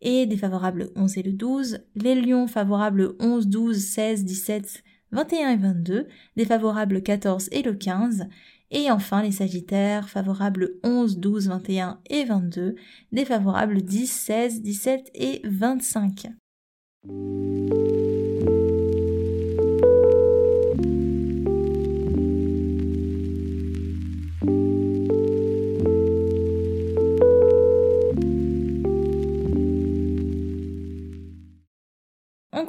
et 0.00 0.26
défavorables 0.26 0.90
11 0.96 1.18
et 1.18 1.22
le 1.22 1.32
12, 1.32 1.78
les 1.94 2.14
lions 2.14 2.46
favorables 2.46 3.14
11, 3.20 3.46
12, 3.46 3.78
16, 3.78 4.24
17, 4.24 4.82
21 5.12 5.50
et 5.50 5.56
22, 5.56 6.08
défavorables 6.36 7.02
14 7.02 7.48
et 7.52 7.62
le 7.62 7.74
15, 7.74 8.28
et 8.72 8.90
enfin 8.90 9.22
les 9.22 9.32
Sagittaires, 9.32 10.08
favorables 10.08 10.72
11, 10.82 11.18
12, 11.18 11.48
21 11.48 12.00
et 12.10 12.24
22, 12.24 12.74
défavorables 13.12 13.82
10, 13.82 14.06
16, 14.10 14.62
17 14.62 15.10
et 15.14 15.42
25. 15.44 16.28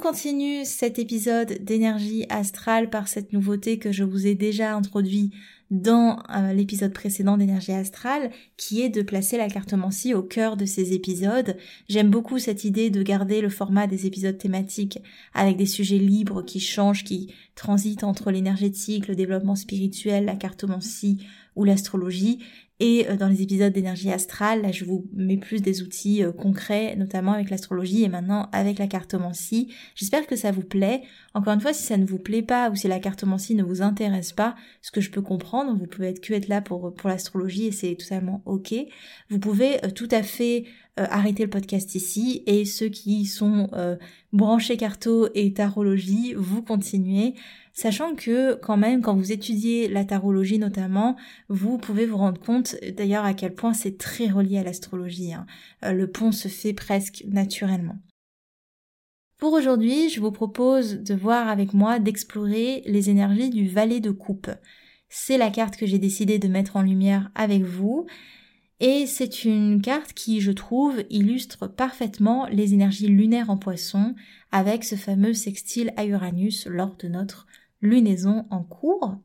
Continue 0.04 0.66
cet 0.66 0.98
épisode 0.98 1.64
d'énergie 1.64 2.26
astrale 2.28 2.90
par 2.90 3.08
cette 3.08 3.32
nouveauté 3.32 3.78
que 3.78 3.90
je 3.90 4.04
vous 4.04 4.26
ai 4.26 4.34
déjà 4.34 4.74
introduit 4.74 5.30
dans 5.70 6.18
euh, 6.28 6.52
l'épisode 6.52 6.92
précédent 6.92 7.38
d'énergie 7.38 7.72
astrale, 7.72 8.30
qui 8.58 8.82
est 8.82 8.90
de 8.90 9.00
placer 9.00 9.38
la 9.38 9.48
cartomancie 9.48 10.12
au 10.12 10.22
cœur 10.22 10.58
de 10.58 10.66
ces 10.66 10.92
épisodes. 10.92 11.56
J'aime 11.88 12.10
beaucoup 12.10 12.38
cette 12.38 12.64
idée 12.64 12.90
de 12.90 13.02
garder 13.02 13.40
le 13.40 13.48
format 13.48 13.86
des 13.86 14.04
épisodes 14.04 14.36
thématiques 14.36 14.98
avec 15.32 15.56
des 15.56 15.64
sujets 15.64 15.96
libres 15.96 16.42
qui 16.42 16.60
changent, 16.60 17.04
qui 17.04 17.32
transitent 17.54 18.04
entre 18.04 18.30
l'énergétique, 18.30 19.08
le 19.08 19.16
développement 19.16 19.56
spirituel, 19.56 20.26
la 20.26 20.36
cartomancie 20.36 21.26
ou 21.56 21.64
l'astrologie, 21.64 22.40
et 22.80 23.08
euh, 23.08 23.16
dans 23.16 23.28
les 23.28 23.40
épisodes 23.42 23.72
d'énergie 23.72 24.10
astrale, 24.10 24.62
là, 24.62 24.72
je 24.72 24.84
vous 24.84 25.06
mets 25.14 25.36
plus 25.36 25.62
des 25.62 25.82
outils 25.82 26.24
euh, 26.24 26.32
concrets, 26.32 26.96
notamment 26.96 27.32
avec 27.32 27.50
l'astrologie 27.50 28.02
et 28.02 28.08
maintenant 28.08 28.48
avec 28.52 28.78
la 28.78 28.88
cartomancie. 28.88 29.72
J'espère 29.94 30.26
que 30.26 30.34
ça 30.34 30.50
vous 30.50 30.64
plaît. 30.64 31.02
Encore 31.34 31.54
une 31.54 31.60
fois, 31.60 31.72
si 31.72 31.84
ça 31.84 31.96
ne 31.96 32.04
vous 32.04 32.18
plaît 32.18 32.42
pas 32.42 32.70
ou 32.70 32.74
si 32.74 32.88
la 32.88 32.98
cartomancie 32.98 33.54
ne 33.54 33.62
vous 33.62 33.80
intéresse 33.80 34.32
pas, 34.32 34.56
ce 34.82 34.90
que 34.90 35.00
je 35.00 35.12
peux 35.12 35.22
comprendre, 35.22 35.76
vous 35.78 35.86
pouvez 35.86 36.08
être 36.08 36.20
que 36.20 36.34
être 36.34 36.48
là 36.48 36.60
pour, 36.60 36.92
pour 36.94 37.08
l'astrologie 37.08 37.66
et 37.66 37.72
c'est 37.72 37.94
totalement 37.94 38.42
ok. 38.44 38.74
Vous 39.30 39.38
pouvez 39.38 39.84
euh, 39.84 39.90
tout 39.90 40.08
à 40.10 40.22
fait 40.22 40.64
arrêter 40.96 41.42
le 41.42 41.50
podcast 41.50 41.96
ici 41.96 42.44
et 42.46 42.64
ceux 42.64 42.86
qui 42.86 43.24
sont 43.24 43.68
branchés 44.32 44.76
carto 44.76 45.28
et 45.34 45.52
tarologie, 45.52 46.34
vous 46.36 46.62
continuez 46.62 47.34
sachant 47.74 48.14
que 48.14 48.54
quand 48.54 48.76
même 48.76 49.02
quand 49.02 49.14
vous 49.14 49.32
étudiez 49.32 49.88
la 49.88 50.04
tarologie 50.04 50.58
notamment, 50.58 51.16
vous 51.48 51.76
pouvez 51.76 52.06
vous 52.06 52.16
rendre 52.16 52.40
compte 52.40 52.76
d'ailleurs 52.96 53.24
à 53.24 53.34
quel 53.34 53.54
point 53.54 53.74
c'est 53.74 53.98
très 53.98 54.28
relié 54.28 54.58
à 54.58 54.64
l'astrologie. 54.64 55.34
Hein. 55.34 55.46
Euh, 55.84 55.92
le 55.92 56.10
pont 56.10 56.32
se 56.32 56.48
fait 56.48 56.72
presque 56.72 57.24
naturellement. 57.28 57.98
Pour 59.38 59.52
aujourd'hui, 59.52 60.08
je 60.08 60.20
vous 60.20 60.30
propose 60.30 61.00
de 61.00 61.14
voir 61.14 61.48
avec 61.48 61.74
moi, 61.74 61.98
d'explorer 61.98 62.82
les 62.86 63.10
énergies 63.10 63.50
du 63.50 63.68
valet 63.68 64.00
de 64.00 64.12
coupe. 64.12 64.50
C'est 65.08 65.36
la 65.36 65.50
carte 65.50 65.76
que 65.76 65.86
j'ai 65.86 65.98
décidé 65.98 66.38
de 66.38 66.48
mettre 66.48 66.76
en 66.76 66.82
lumière 66.82 67.30
avec 67.34 67.62
vous. 67.62 68.06
Et 68.80 69.06
c'est 69.06 69.44
une 69.44 69.80
carte 69.82 70.12
qui, 70.12 70.40
je 70.40 70.50
trouve, 70.50 71.02
illustre 71.10 71.66
parfaitement 71.66 72.46
les 72.46 72.74
énergies 72.74 73.08
lunaires 73.08 73.50
en 73.50 73.56
poisson 73.56 74.14
avec 74.50 74.84
ce 74.84 74.94
fameux 74.94 75.34
sextile 75.34 75.92
à 75.96 76.04
Uranus 76.04 76.66
lors 76.66 76.96
de 76.96 77.08
notre 77.08 77.46
lunaison 77.84 78.46
en 78.50 78.62
cours. 78.62 79.16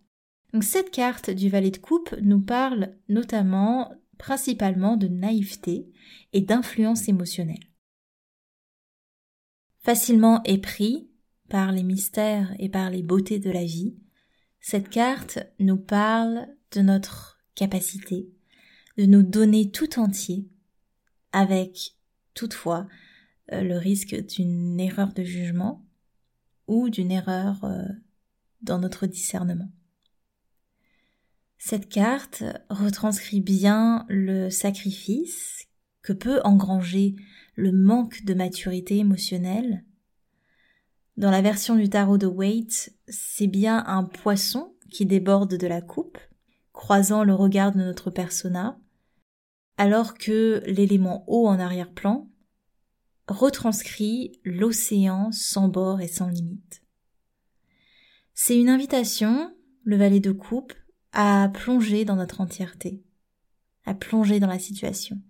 Cette 0.62 0.92
carte 0.92 1.30
du 1.30 1.50
valet 1.50 1.72
de 1.72 1.78
coupe 1.78 2.16
nous 2.22 2.42
parle 2.42 2.96
notamment 3.08 3.94
principalement 4.18 4.98
de 4.98 5.08
naïveté 5.08 5.92
et 6.34 6.42
d'influence 6.42 7.08
émotionnelle. 7.08 7.70
Facilement 9.82 10.44
épris 10.44 11.10
par 11.50 11.72
les 11.72 11.84
mystères 11.84 12.54
et 12.60 12.70
par 12.70 12.90
les 12.90 13.02
beautés 13.02 13.40
de 13.40 13.50
la 13.50 13.64
vie, 13.64 13.96
cette 14.60 14.90
carte 14.90 15.40
nous 15.60 15.78
parle 15.78 16.48
de 16.72 16.82
notre 16.82 17.40
capacité 17.56 18.30
de 19.00 19.06
nous 19.06 19.24
donner 19.24 19.72
tout 19.72 19.98
entier, 19.98 20.50
avec 21.32 21.96
toutefois 22.34 22.86
euh, 23.54 23.62
le 23.62 23.78
risque 23.78 24.14
d'une 24.28 24.78
erreur 24.78 25.14
de 25.14 25.24
jugement 25.24 25.86
ou 26.68 26.90
d'une 26.90 27.10
erreur 27.10 27.64
euh, 27.64 27.86
dans 28.62 28.80
notre 28.80 29.08
discernement. 29.08 29.72
Cette 31.58 31.90
carte 31.90 32.44
retranscrit 32.70 33.42
bien 33.42 34.06
le 34.08 34.50
sacrifice 34.50 35.68
que 36.02 36.14
peut 36.14 36.40
engranger 36.44 37.16
le 37.56 37.72
manque 37.72 38.24
de 38.24 38.34
maturité 38.34 38.98
émotionnelle. 38.98 39.84
Dans 41.18 41.32
la 41.32 41.42
version 41.42 41.76
du 41.76 41.90
tarot 41.90 42.18
de 42.18 42.28
Waite, 42.28 42.96
c'est 43.10 43.48
bien 43.48 43.84
un 43.88 44.06
poisson 44.06 44.74
qui 44.90 45.06
déborde 45.06 45.58
de 45.58 45.68
la 45.68 45.82
coupe, 45.82 46.18
croisant 46.72 47.26
le 47.26 47.34
regard 47.34 47.74
de 47.74 47.80
notre 47.80 48.10
persona, 48.10 48.80
alors 49.78 50.14
que 50.14 50.64
l'élément 50.66 51.26
eau 51.28 51.48
en 51.48 51.60
arrière-plan 51.60 52.30
retranscrit 53.28 54.40
l'océan 54.44 55.32
sans 55.32 55.68
bord 55.68 56.02
et 56.02 56.08
sans 56.08 56.30
limite. 56.30 56.82
C'est 58.42 58.58
une 58.58 58.70
invitation, 58.70 59.54
le 59.84 59.98
valet 59.98 60.22
de 60.22 60.32
coupe, 60.32 60.74
à 61.12 61.52
plonger 61.54 62.06
dans 62.06 62.16
notre 62.16 62.40
entièreté, 62.40 63.04
à 63.84 63.94
plonger 63.94 64.40
dans 64.40 64.48
la 64.48 64.60
situation, 64.60 65.22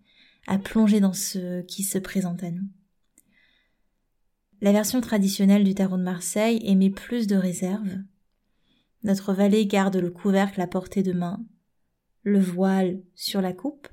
à 0.46 0.60
plonger 0.60 1.00
dans 1.00 1.14
ce 1.14 1.64
qui 1.64 1.82
se 1.82 1.98
présente 1.98 2.44
à 2.44 2.52
nous. 2.52 2.68
La 4.62 4.72
version 4.72 5.02
traditionnelle 5.02 5.64
du 5.64 5.74
tarot 5.74 5.98
de 5.98 6.04
Marseille 6.04 6.62
émet 6.64 6.92
plus 6.92 7.26
de 7.26 7.36
réserve. 7.36 7.98
Notre 9.02 9.34
valet 9.34 9.66
garde 9.66 9.98
le 9.98 10.12
couvercle 10.12 10.62
à 10.62 10.68
portée 10.68 11.02
de 11.02 11.14
main, 11.14 11.44
le 12.22 12.40
voile 12.40 13.02
sur 13.16 13.42
la 13.42 13.54
coupe, 13.54 13.88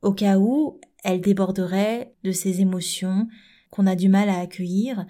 au 0.00 0.12
cas 0.12 0.38
où 0.38 0.80
elle 1.02 1.20
déborderait 1.20 2.14
de 2.22 2.30
ces 2.30 2.60
émotions 2.60 3.26
qu'on 3.72 3.88
a 3.88 3.96
du 3.96 4.08
mal 4.08 4.28
à 4.28 4.38
accueillir 4.38 5.06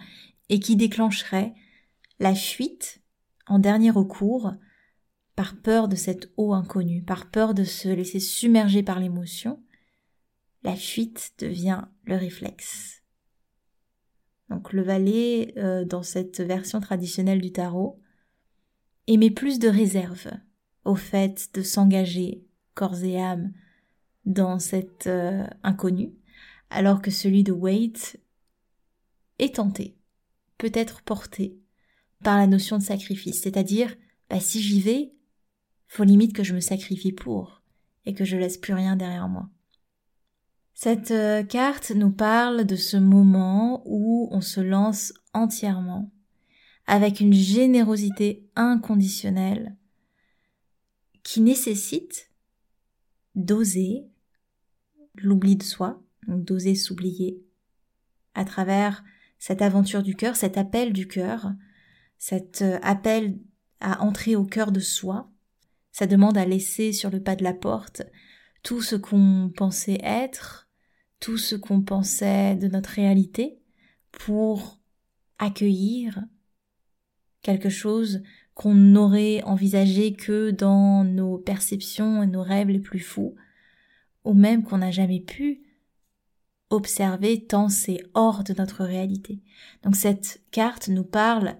et 0.48 0.60
qui 0.60 0.76
déclencheraient 0.76 1.52
la 2.18 2.34
fuite 2.34 3.01
en 3.46 3.58
dernier 3.58 3.90
recours 3.90 4.52
par 5.36 5.56
peur 5.56 5.88
de 5.88 5.96
cette 5.96 6.30
eau 6.36 6.52
inconnue, 6.52 7.02
par 7.02 7.30
peur 7.30 7.54
de 7.54 7.64
se 7.64 7.88
laisser 7.88 8.20
submerger 8.20 8.82
par 8.82 9.00
l'émotion, 9.00 9.62
la 10.62 10.76
fuite 10.76 11.32
devient 11.38 11.82
le 12.04 12.16
réflexe. 12.16 13.02
Donc 14.50 14.72
le 14.72 14.82
valet, 14.82 15.54
euh, 15.56 15.84
dans 15.84 16.02
cette 16.02 16.40
version 16.40 16.80
traditionnelle 16.80 17.40
du 17.40 17.52
tarot, 17.52 18.00
émet 19.06 19.30
plus 19.30 19.58
de 19.58 19.68
réserve 19.68 20.30
au 20.84 20.94
fait 20.94 21.50
de 21.54 21.62
s'engager 21.62 22.46
corps 22.74 23.02
et 23.02 23.20
âme 23.20 23.52
dans 24.24 24.58
cette 24.58 25.06
euh, 25.06 25.46
inconnue, 25.62 26.12
alors 26.70 27.02
que 27.02 27.10
celui 27.10 27.42
de 27.42 27.52
Waite 27.52 28.20
est 29.38 29.56
tenté, 29.56 29.96
peut 30.58 30.70
être 30.74 31.02
porté 31.02 31.61
par 32.22 32.38
la 32.38 32.46
notion 32.46 32.78
de 32.78 32.82
sacrifice, 32.82 33.42
c'est-à-dire 33.42 33.94
bah, 34.30 34.40
si 34.40 34.60
j'y 34.60 34.80
vais, 34.80 35.12
faut 35.88 36.04
limite 36.04 36.34
que 36.34 36.44
je 36.44 36.54
me 36.54 36.60
sacrifie 36.60 37.12
pour 37.12 37.62
et 38.06 38.14
que 38.14 38.24
je 38.24 38.36
laisse 38.36 38.58
plus 38.58 38.74
rien 38.74 38.96
derrière 38.96 39.28
moi. 39.28 39.48
Cette 40.74 41.10
euh, 41.10 41.42
carte 41.42 41.92
nous 41.92 42.10
parle 42.10 42.64
de 42.64 42.76
ce 42.76 42.96
moment 42.96 43.82
où 43.84 44.28
on 44.32 44.40
se 44.40 44.60
lance 44.60 45.12
entièrement, 45.32 46.10
avec 46.86 47.20
une 47.20 47.32
générosité 47.32 48.48
inconditionnelle, 48.56 49.76
qui 51.22 51.40
nécessite 51.40 52.30
d'oser 53.34 54.08
l'oubli 55.14 55.56
de 55.56 55.62
soi, 55.62 56.02
donc 56.26 56.44
d'oser 56.44 56.74
s'oublier, 56.74 57.44
à 58.34 58.44
travers 58.44 59.04
cette 59.38 59.62
aventure 59.62 60.02
du 60.02 60.16
cœur, 60.16 60.36
cet 60.36 60.56
appel 60.56 60.92
du 60.92 61.06
cœur, 61.06 61.52
cet 62.22 62.62
euh, 62.62 62.78
appel 62.82 63.36
à 63.80 64.00
entrer 64.00 64.36
au 64.36 64.44
cœur 64.44 64.70
de 64.70 64.78
soi, 64.78 65.28
ça 65.90 66.06
demande 66.06 66.38
à 66.38 66.44
laisser 66.44 66.92
sur 66.92 67.10
le 67.10 67.20
pas 67.20 67.34
de 67.34 67.42
la 67.42 67.52
porte 67.52 68.02
tout 68.62 68.80
ce 68.80 68.94
qu'on 68.94 69.50
pensait 69.56 69.98
être, 70.04 70.68
tout 71.18 71.36
ce 71.36 71.56
qu'on 71.56 71.82
pensait 71.82 72.54
de 72.54 72.68
notre 72.68 72.90
réalité, 72.90 73.58
pour 74.12 74.78
accueillir 75.40 76.22
quelque 77.42 77.70
chose 77.70 78.22
qu'on 78.54 78.74
n'aurait 78.74 79.42
envisagé 79.42 80.12
que 80.12 80.52
dans 80.52 81.02
nos 81.02 81.38
perceptions 81.38 82.22
et 82.22 82.28
nos 82.28 82.44
rêves 82.44 82.68
les 82.68 82.78
plus 82.78 83.00
fous, 83.00 83.34
ou 84.22 84.32
même 84.32 84.62
qu'on 84.62 84.78
n'a 84.78 84.92
jamais 84.92 85.20
pu 85.20 85.64
observer 86.70 87.44
tant 87.44 87.68
c'est 87.68 88.00
hors 88.14 88.44
de 88.44 88.54
notre 88.56 88.84
réalité. 88.84 89.42
Donc 89.82 89.96
cette 89.96 90.40
carte 90.52 90.86
nous 90.86 91.02
parle 91.02 91.56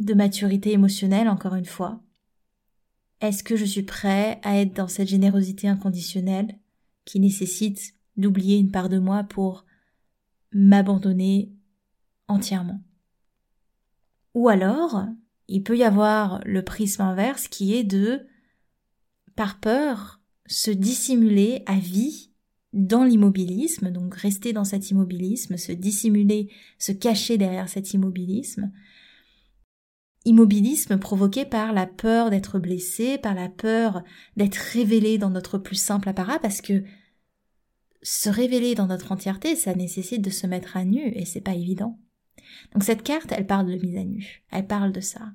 de 0.00 0.14
maturité 0.14 0.72
émotionnelle, 0.72 1.28
encore 1.28 1.54
une 1.54 1.66
fois, 1.66 2.02
est-ce 3.20 3.44
que 3.44 3.56
je 3.56 3.66
suis 3.66 3.82
prêt 3.82 4.40
à 4.42 4.56
être 4.56 4.74
dans 4.74 4.88
cette 4.88 5.08
générosité 5.08 5.68
inconditionnelle 5.68 6.58
qui 7.04 7.20
nécessite 7.20 7.94
d'oublier 8.16 8.58
une 8.58 8.70
part 8.70 8.88
de 8.88 8.98
moi 8.98 9.24
pour 9.24 9.66
m'abandonner 10.52 11.52
entièrement? 12.28 12.82
Ou 14.34 14.48
alors, 14.48 15.04
il 15.48 15.62
peut 15.62 15.76
y 15.76 15.84
avoir 15.84 16.40
le 16.46 16.64
prisme 16.64 17.02
inverse 17.02 17.48
qui 17.48 17.74
est 17.74 17.84
de, 17.84 18.26
par 19.36 19.60
peur, 19.60 20.20
se 20.46 20.70
dissimuler 20.70 21.62
à 21.66 21.78
vie 21.78 22.30
dans 22.72 23.04
l'immobilisme, 23.04 23.90
donc 23.90 24.14
rester 24.14 24.52
dans 24.52 24.64
cet 24.64 24.90
immobilisme, 24.90 25.56
se 25.56 25.72
dissimuler, 25.72 26.50
se 26.78 26.92
cacher 26.92 27.36
derrière 27.36 27.68
cet 27.68 27.92
immobilisme, 27.92 28.70
Immobilisme 30.26 30.98
provoqué 30.98 31.46
par 31.46 31.72
la 31.72 31.86
peur 31.86 32.28
d'être 32.28 32.58
blessé, 32.58 33.16
par 33.16 33.34
la 33.34 33.48
peur 33.48 34.02
d'être 34.36 34.56
révélé 34.56 35.16
dans 35.16 35.30
notre 35.30 35.56
plus 35.56 35.76
simple 35.76 36.10
apparat, 36.10 36.38
parce 36.38 36.60
que 36.60 36.84
se 38.02 38.28
révéler 38.28 38.74
dans 38.74 38.86
notre 38.86 39.12
entièreté, 39.12 39.56
ça 39.56 39.74
nécessite 39.74 40.22
de 40.22 40.30
se 40.30 40.46
mettre 40.46 40.76
à 40.76 40.84
nu, 40.84 41.10
et 41.14 41.24
c'est 41.24 41.40
pas 41.40 41.54
évident. 41.54 41.98
Donc 42.72 42.84
cette 42.84 43.02
carte, 43.02 43.32
elle 43.32 43.46
parle 43.46 43.66
de 43.66 43.76
mise 43.76 43.96
à 43.96 44.04
nu, 44.04 44.44
elle 44.50 44.66
parle 44.66 44.92
de 44.92 45.00
ça. 45.00 45.32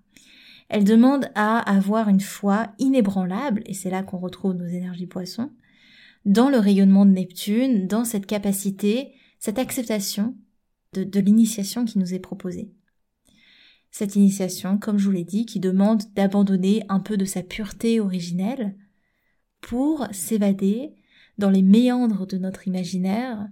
Elle 0.69 0.83
demande 0.83 1.29
à 1.35 1.59
avoir 1.59 2.09
une 2.09 2.21
foi 2.21 2.73
inébranlable, 2.77 3.63
et 3.65 3.73
c'est 3.73 3.89
là 3.89 4.03
qu'on 4.03 4.17
retrouve 4.17 4.53
nos 4.53 4.67
énergies 4.67 5.07
poissons, 5.07 5.51
dans 6.25 6.49
le 6.49 6.57
rayonnement 6.57 7.05
de 7.05 7.11
Neptune, 7.11 7.87
dans 7.87 8.03
cette 8.03 8.25
capacité, 8.25 9.13
cette 9.39 9.59
acceptation 9.59 10.35
de, 10.93 11.03
de 11.03 11.19
l'initiation 11.19 11.85
qui 11.85 11.99
nous 11.99 12.13
est 12.13 12.19
proposée. 12.19 12.71
Cette 13.97 14.17
initiation, 14.17 14.77
comme 14.77 14.97
je 14.97 15.05
vous 15.05 15.11
l'ai 15.11 15.23
dit, 15.23 15.45
qui 15.45 15.61
demande 15.61 16.03
d'abandonner 16.15 16.83
un 16.89 16.99
peu 16.99 17.15
de 17.15 17.23
sa 17.23 17.41
pureté 17.41 18.01
originelle 18.01 18.75
pour 19.61 20.05
s'évader 20.11 20.93
dans 21.37 21.49
les 21.49 21.61
méandres 21.61 22.27
de 22.27 22.37
notre 22.37 22.67
imaginaire, 22.67 23.47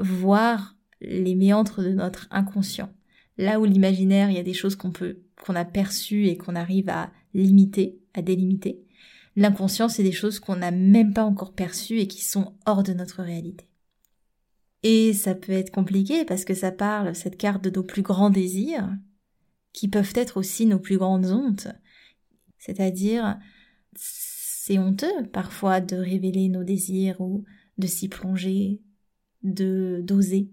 voir 0.00 0.76
les 1.00 1.36
méandres 1.36 1.80
de 1.80 1.90
notre 1.90 2.26
inconscient. 2.32 2.92
Là 3.38 3.60
où 3.60 3.64
l'imaginaire, 3.66 4.30
il 4.30 4.36
y 4.36 4.40
a 4.40 4.42
des 4.42 4.52
choses 4.52 4.74
qu'on 4.74 4.90
peut, 4.90 5.20
qu'on 5.46 5.54
a 5.54 5.64
perçues 5.64 6.26
et 6.26 6.36
qu'on 6.36 6.56
arrive 6.56 6.88
à 6.88 7.12
limiter, 7.32 8.00
à 8.14 8.22
délimiter. 8.22 8.82
L'inconscient, 9.36 9.88
c'est 9.88 10.02
des 10.02 10.10
choses 10.10 10.40
qu'on 10.40 10.56
n'a 10.56 10.72
même 10.72 11.14
pas 11.14 11.24
encore 11.24 11.52
perçues 11.52 12.00
et 12.00 12.08
qui 12.08 12.24
sont 12.24 12.56
hors 12.66 12.82
de 12.82 12.94
notre 12.94 13.22
réalité. 13.22 13.68
Et 14.82 15.12
ça 15.12 15.36
peut 15.36 15.52
être 15.52 15.70
compliqué 15.70 16.24
parce 16.24 16.44
que 16.44 16.54
ça 16.54 16.72
parle, 16.72 17.14
cette 17.14 17.36
carte 17.36 17.62
de 17.62 17.70
nos 17.70 17.84
plus 17.84 18.02
grands 18.02 18.30
désirs, 18.30 18.90
qui 19.72 19.88
peuvent 19.88 20.12
être 20.14 20.36
aussi 20.36 20.66
nos 20.66 20.78
plus 20.78 20.98
grandes 20.98 21.26
hontes. 21.26 21.68
C'est-à-dire, 22.58 23.38
c'est 23.94 24.78
honteux 24.78 25.26
parfois 25.32 25.80
de 25.80 25.96
révéler 25.96 26.48
nos 26.48 26.64
désirs 26.64 27.20
ou 27.20 27.44
de 27.78 27.86
s'y 27.86 28.08
plonger, 28.08 28.80
de 29.42 30.00
d'oser. 30.04 30.50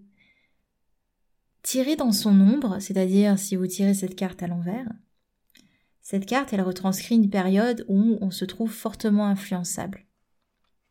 Tirer 1.62 1.96
dans 1.96 2.12
son 2.12 2.40
ombre, 2.40 2.78
c'est-à-dire 2.80 3.38
si 3.38 3.56
vous 3.56 3.66
tirez 3.66 3.94
cette 3.94 4.16
carte 4.16 4.42
à 4.42 4.46
l'envers, 4.46 4.88
cette 6.08 6.24
carte, 6.24 6.54
elle 6.54 6.62
retranscrit 6.62 7.16
une 7.16 7.28
période 7.28 7.84
où 7.86 8.16
on 8.22 8.30
se 8.30 8.46
trouve 8.46 8.72
fortement 8.72 9.26
influençable. 9.26 10.06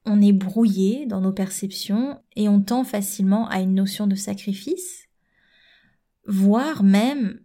On 0.06 0.22
est 0.22 0.32
brouillé 0.32 1.08
dans 1.08 1.22
nos 1.22 1.32
perceptions 1.32 2.22
et 2.36 2.48
on 2.48 2.62
tend 2.62 2.84
facilement 2.84 3.48
à 3.50 3.60
une 3.62 3.74
notion 3.74 4.06
de 4.06 4.14
sacrifice, 4.14 5.08
voire 6.28 6.84
même 6.84 7.40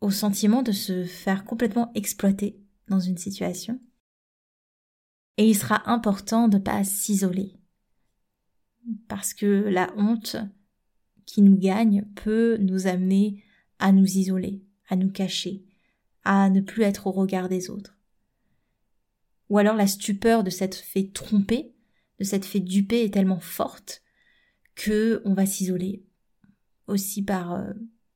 au 0.00 0.10
sentiment 0.10 0.62
de 0.62 0.72
se 0.72 1.04
faire 1.04 1.44
complètement 1.44 1.90
exploiter 1.94 2.60
dans 2.88 3.00
une 3.00 3.18
situation. 3.18 3.80
Et 5.36 5.48
il 5.48 5.54
sera 5.54 5.88
important 5.90 6.48
de 6.48 6.58
ne 6.58 6.62
pas 6.62 6.84
s'isoler. 6.84 7.56
Parce 9.08 9.34
que 9.34 9.46
la 9.46 9.92
honte 9.96 10.36
qui 11.26 11.42
nous 11.42 11.56
gagne 11.56 12.04
peut 12.14 12.56
nous 12.58 12.86
amener 12.86 13.44
à 13.78 13.92
nous 13.92 14.18
isoler, 14.18 14.62
à 14.88 14.96
nous 14.96 15.10
cacher, 15.10 15.64
à 16.24 16.50
ne 16.50 16.60
plus 16.60 16.82
être 16.82 17.06
au 17.06 17.12
regard 17.12 17.48
des 17.48 17.70
autres. 17.70 17.96
Ou 19.48 19.58
alors 19.58 19.76
la 19.76 19.86
stupeur 19.86 20.44
de 20.44 20.50
s'être 20.50 20.76
fait 20.76 21.12
tromper, 21.12 21.74
de 22.18 22.24
s'être 22.24 22.44
fait 22.44 22.60
duper 22.60 23.04
est 23.04 23.12
tellement 23.14 23.40
forte 23.40 24.02
que 24.74 25.22
on 25.24 25.34
va 25.34 25.46
s'isoler. 25.46 26.04
Aussi 26.86 27.22
par 27.22 27.52
euh, 27.52 27.72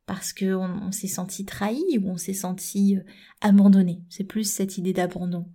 parce 0.07 0.33
que 0.33 0.55
on, 0.55 0.93
s'est 0.93 1.09
senti 1.09 1.45
trahi 1.45 1.99
ou 1.99 2.11
on 2.11 2.17
s'est 2.17 2.35
senti 2.35 2.97
euh, 2.97 3.03
abandonné. 3.41 4.03
C'est 4.09 4.25
plus 4.25 4.45
cette 4.45 4.79
idée 4.79 4.93
d'abandon 4.93 5.49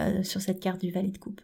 euh, 0.00 0.22
sur 0.22 0.40
cette 0.40 0.60
carte 0.60 0.80
du 0.80 0.90
valet 0.90 1.10
de 1.10 1.18
coupe. 1.18 1.40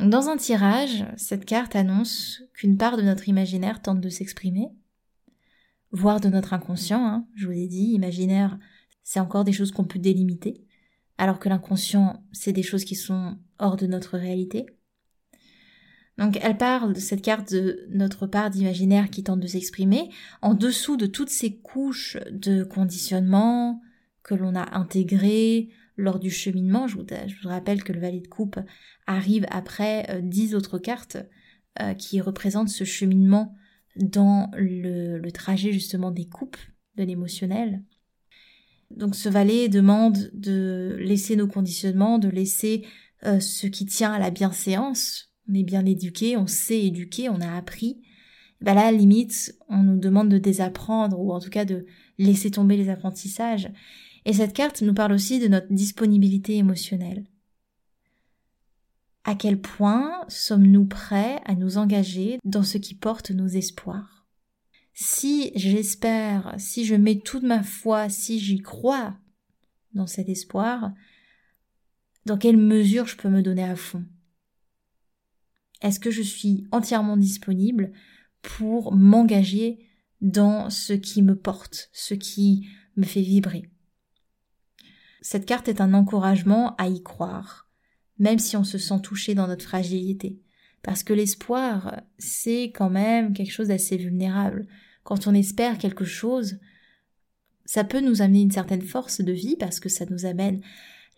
Dans 0.00 0.28
un 0.28 0.36
tirage, 0.36 1.04
cette 1.16 1.44
carte 1.44 1.74
annonce 1.74 2.42
qu'une 2.54 2.76
part 2.76 2.96
de 2.96 3.02
notre 3.02 3.28
imaginaire 3.28 3.82
tente 3.82 4.00
de 4.00 4.08
s'exprimer, 4.08 4.68
voire 5.90 6.20
de 6.20 6.28
notre 6.28 6.52
inconscient. 6.52 7.04
Hein, 7.04 7.26
je 7.34 7.46
vous 7.46 7.52
ai 7.52 7.66
dit, 7.66 7.92
imaginaire, 7.92 8.58
c'est 9.02 9.20
encore 9.20 9.44
des 9.44 9.52
choses 9.52 9.72
qu'on 9.72 9.84
peut 9.84 9.98
délimiter, 9.98 10.64
alors 11.18 11.40
que 11.40 11.48
l'inconscient, 11.48 12.22
c'est 12.32 12.52
des 12.52 12.62
choses 12.62 12.84
qui 12.84 12.94
sont 12.94 13.38
hors 13.58 13.76
de 13.76 13.86
notre 13.86 14.16
réalité. 14.18 14.66
Donc 16.18 16.36
elle 16.42 16.56
parle 16.56 16.92
de 16.92 17.00
cette 17.00 17.22
carte 17.22 17.52
de 17.52 17.86
notre 17.90 18.26
part 18.26 18.50
d'imaginaire 18.50 19.08
qui 19.08 19.22
tente 19.22 19.40
de 19.40 19.46
s'exprimer 19.46 20.10
en 20.42 20.54
dessous 20.54 20.96
de 20.96 21.06
toutes 21.06 21.30
ces 21.30 21.56
couches 21.56 22.18
de 22.30 22.64
conditionnement 22.64 23.80
que 24.24 24.34
l'on 24.34 24.54
a 24.56 24.76
intégrées 24.76 25.70
lors 25.96 26.18
du 26.18 26.30
cheminement. 26.30 26.88
Je 26.88 26.96
vous, 26.96 27.48
rappelle 27.48 27.84
que 27.84 27.92
le 27.92 28.00
valet 28.00 28.20
de 28.20 28.28
coupe 28.28 28.58
arrive 29.06 29.46
après 29.50 30.06
euh, 30.10 30.20
dix 30.20 30.54
autres 30.54 30.78
cartes 30.78 31.18
euh, 31.80 31.94
qui 31.94 32.20
représentent 32.20 32.68
ce 32.68 32.84
cheminement 32.84 33.54
dans 33.96 34.50
le, 34.56 35.28
trajet 35.30 35.72
justement 35.72 36.10
des 36.10 36.28
coupes 36.28 36.56
de 36.96 37.04
l'émotionnel. 37.04 37.82
Donc 38.90 39.14
ce 39.14 39.28
valet 39.28 39.68
demande 39.68 40.30
de 40.32 40.96
laisser 40.98 41.36
nos 41.36 41.46
conditionnements, 41.46 42.18
de 42.18 42.28
laisser 42.28 42.86
euh, 43.24 43.38
ce 43.38 43.66
qui 43.66 43.86
tient 43.86 44.12
à 44.12 44.18
la 44.18 44.30
bienséance, 44.30 45.27
on 45.48 45.54
est 45.54 45.64
bien 45.64 45.84
éduqué, 45.86 46.36
on 46.36 46.46
sait 46.46 46.84
éduquer, 46.84 47.28
on 47.28 47.40
a 47.40 47.56
appris, 47.56 48.02
ben 48.60 48.74
là, 48.74 48.90
limite, 48.90 49.56
on 49.68 49.82
nous 49.82 49.98
demande 49.98 50.28
de 50.28 50.38
désapprendre 50.38 51.18
ou 51.20 51.32
en 51.32 51.40
tout 51.40 51.50
cas 51.50 51.64
de 51.64 51.86
laisser 52.18 52.50
tomber 52.50 52.76
les 52.76 52.88
apprentissages. 52.88 53.70
Et 54.24 54.32
cette 54.32 54.52
carte 54.52 54.82
nous 54.82 54.94
parle 54.94 55.12
aussi 55.12 55.38
de 55.38 55.48
notre 55.48 55.72
disponibilité 55.72 56.56
émotionnelle. 56.56 57.24
À 59.24 59.34
quel 59.34 59.60
point 59.60 60.24
sommes-nous 60.28 60.86
prêts 60.86 61.40
à 61.44 61.54
nous 61.54 61.78
engager 61.78 62.38
dans 62.44 62.62
ce 62.62 62.78
qui 62.78 62.94
porte 62.94 63.30
nos 63.30 63.46
espoirs? 63.46 64.26
Si 64.94 65.52
j'espère, 65.54 66.54
si 66.58 66.84
je 66.84 66.96
mets 66.96 67.20
toute 67.20 67.44
ma 67.44 67.62
foi, 67.62 68.08
si 68.08 68.40
j'y 68.40 68.60
crois 68.60 69.16
dans 69.92 70.08
cet 70.08 70.28
espoir, 70.28 70.92
dans 72.26 72.38
quelle 72.38 72.56
mesure 72.56 73.06
je 73.06 73.16
peux 73.16 73.28
me 73.28 73.42
donner 73.42 73.62
à 73.64 73.76
fond? 73.76 74.04
Est-ce 75.80 76.00
que 76.00 76.10
je 76.10 76.22
suis 76.22 76.66
entièrement 76.72 77.16
disponible 77.16 77.92
pour 78.42 78.94
m'engager 78.94 79.78
dans 80.20 80.70
ce 80.70 80.92
qui 80.92 81.22
me 81.22 81.36
porte, 81.36 81.90
ce 81.92 82.14
qui 82.14 82.68
me 82.96 83.04
fait 83.04 83.22
vibrer? 83.22 83.70
Cette 85.20 85.46
carte 85.46 85.68
est 85.68 85.80
un 85.80 85.94
encouragement 85.94 86.74
à 86.76 86.88
y 86.88 87.02
croire, 87.02 87.68
même 88.18 88.38
si 88.38 88.56
on 88.56 88.64
se 88.64 88.78
sent 88.78 89.00
touché 89.02 89.34
dans 89.34 89.46
notre 89.46 89.64
fragilité. 89.64 90.40
Parce 90.82 91.02
que 91.02 91.12
l'espoir, 91.12 92.00
c'est 92.18 92.72
quand 92.74 92.90
même 92.90 93.32
quelque 93.32 93.52
chose 93.52 93.68
d'assez 93.68 93.96
vulnérable. 93.96 94.66
Quand 95.02 95.26
on 95.26 95.34
espère 95.34 95.78
quelque 95.78 96.04
chose, 96.04 96.58
ça 97.64 97.84
peut 97.84 98.00
nous 98.00 98.22
amener 98.22 98.42
une 98.42 98.50
certaine 98.50 98.82
force 98.82 99.20
de 99.20 99.32
vie 99.32 99.56
parce 99.56 99.80
que 99.80 99.88
ça 99.88 100.06
nous 100.08 100.24
amène 100.24 100.62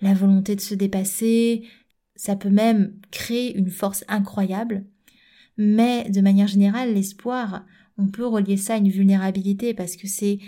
la 0.01 0.15
volonté 0.15 0.57
de 0.57 0.61
se 0.61 0.75
dépasser, 0.75 1.69
ça 2.21 2.37
peut 2.37 2.51
même 2.51 2.93
créer 3.11 3.57
une 3.57 3.71
force 3.71 4.05
incroyable, 4.07 4.85
mais 5.57 6.11
de 6.11 6.21
manière 6.21 6.49
générale, 6.49 6.93
l'espoir, 6.93 7.65
on 7.97 8.09
peut 8.09 8.27
relier 8.27 8.59
ça 8.59 8.75
à 8.75 8.77
une 8.77 8.91
vulnérabilité 8.91 9.73
parce 9.73 9.97
que 9.97 10.07
c'est 10.07 10.39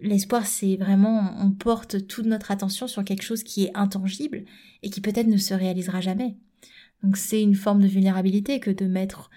l'espoir, 0.00 0.46
c'est 0.46 0.76
vraiment 0.76 1.34
on 1.38 1.50
porte 1.50 2.06
toute 2.06 2.24
notre 2.24 2.50
attention 2.50 2.88
sur 2.88 3.04
quelque 3.04 3.24
chose 3.24 3.42
qui 3.42 3.64
est 3.64 3.76
intangible 3.76 4.46
et 4.82 4.88
qui 4.88 5.02
peut-être 5.02 5.26
ne 5.26 5.36
se 5.36 5.52
réalisera 5.52 6.00
jamais. 6.00 6.38
Donc 7.02 7.18
c'est 7.18 7.42
une 7.42 7.56
forme 7.56 7.82
de 7.82 7.86
vulnérabilité 7.86 8.58
que 8.58 8.70
de 8.70 8.86
mettre 8.86 9.28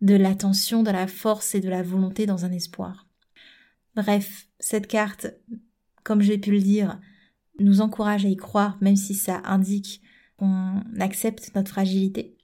de 0.00 0.16
l'attention, 0.16 0.82
de 0.82 0.90
la 0.90 1.06
force 1.06 1.54
et 1.54 1.60
de 1.60 1.68
la 1.68 1.84
volonté 1.84 2.26
dans 2.26 2.44
un 2.44 2.50
espoir. 2.50 3.06
Bref, 3.94 4.48
cette 4.58 4.88
carte, 4.88 5.28
comme 6.02 6.20
j'ai 6.20 6.38
pu 6.38 6.50
le 6.50 6.60
dire, 6.60 6.98
nous 7.60 7.80
encourage 7.80 8.26
à 8.26 8.28
y 8.28 8.36
croire, 8.36 8.76
même 8.80 8.96
si 8.96 9.14
ça 9.14 9.40
indique 9.44 10.02
on 10.40 10.82
accepte 10.98 11.54
notre 11.54 11.70
fragilité. 11.70 12.36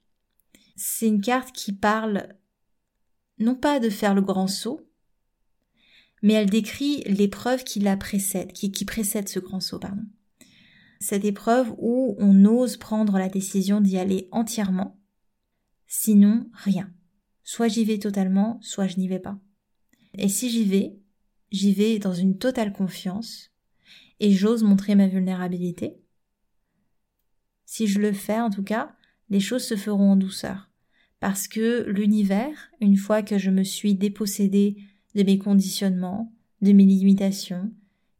C'est 0.75 1.07
une 1.07 1.21
carte 1.21 1.51
qui 1.51 1.73
parle 1.73 2.35
non 3.39 3.55
pas 3.55 3.79
de 3.79 3.89
faire 3.89 4.15
le 4.15 4.21
grand 4.21 4.47
saut, 4.47 4.81
mais 6.21 6.33
elle 6.33 6.49
décrit 6.49 7.03
l'épreuve 7.05 7.63
qui 7.63 7.79
la 7.79 7.97
précède, 7.97 8.51
qui, 8.51 8.71
qui 8.71 8.85
précède 8.85 9.29
ce 9.29 9.39
grand 9.39 9.59
saut, 9.59 9.79
pardon. 9.79 10.05
Cette 10.99 11.25
épreuve 11.25 11.73
où 11.77 12.15
on 12.17 12.45
ose 12.45 12.77
prendre 12.77 13.17
la 13.19 13.29
décision 13.29 13.81
d'y 13.81 13.97
aller 13.97 14.27
entièrement, 14.31 14.99
sinon 15.85 16.49
rien. 16.53 16.91
Soit 17.43 17.67
j'y 17.67 17.85
vais 17.85 17.99
totalement, 17.99 18.59
soit 18.61 18.87
je 18.87 18.97
n'y 18.97 19.07
vais 19.07 19.19
pas. 19.19 19.39
Et 20.15 20.27
si 20.27 20.49
j'y 20.49 20.63
vais, 20.63 20.99
j'y 21.51 21.73
vais 21.73 21.99
dans 21.99 22.13
une 22.13 22.37
totale 22.37 22.73
confiance, 22.73 23.51
et 24.19 24.31
j'ose 24.31 24.63
montrer 24.63 24.95
ma 24.95 25.07
vulnérabilité, 25.07 26.01
si 27.67 27.85
je 27.85 27.99
le 27.99 28.13
fais 28.13 28.39
en 28.39 28.49
tout 28.49 28.63
cas, 28.63 28.95
les 29.29 29.41
choses 29.41 29.63
se 29.63 29.75
feront 29.75 30.11
en 30.11 30.15
douceur. 30.15 30.71
Parce 31.19 31.47
que 31.49 31.83
l'univers, 31.89 32.71
une 32.79 32.95
fois 32.95 33.21
que 33.21 33.37
je 33.37 33.51
me 33.51 33.63
suis 33.63 33.93
dépossédée 33.93 34.77
de 35.15 35.23
mes 35.23 35.37
conditionnements, 35.37 36.33
de 36.61 36.71
mes 36.71 36.85
limitations, 36.85 37.71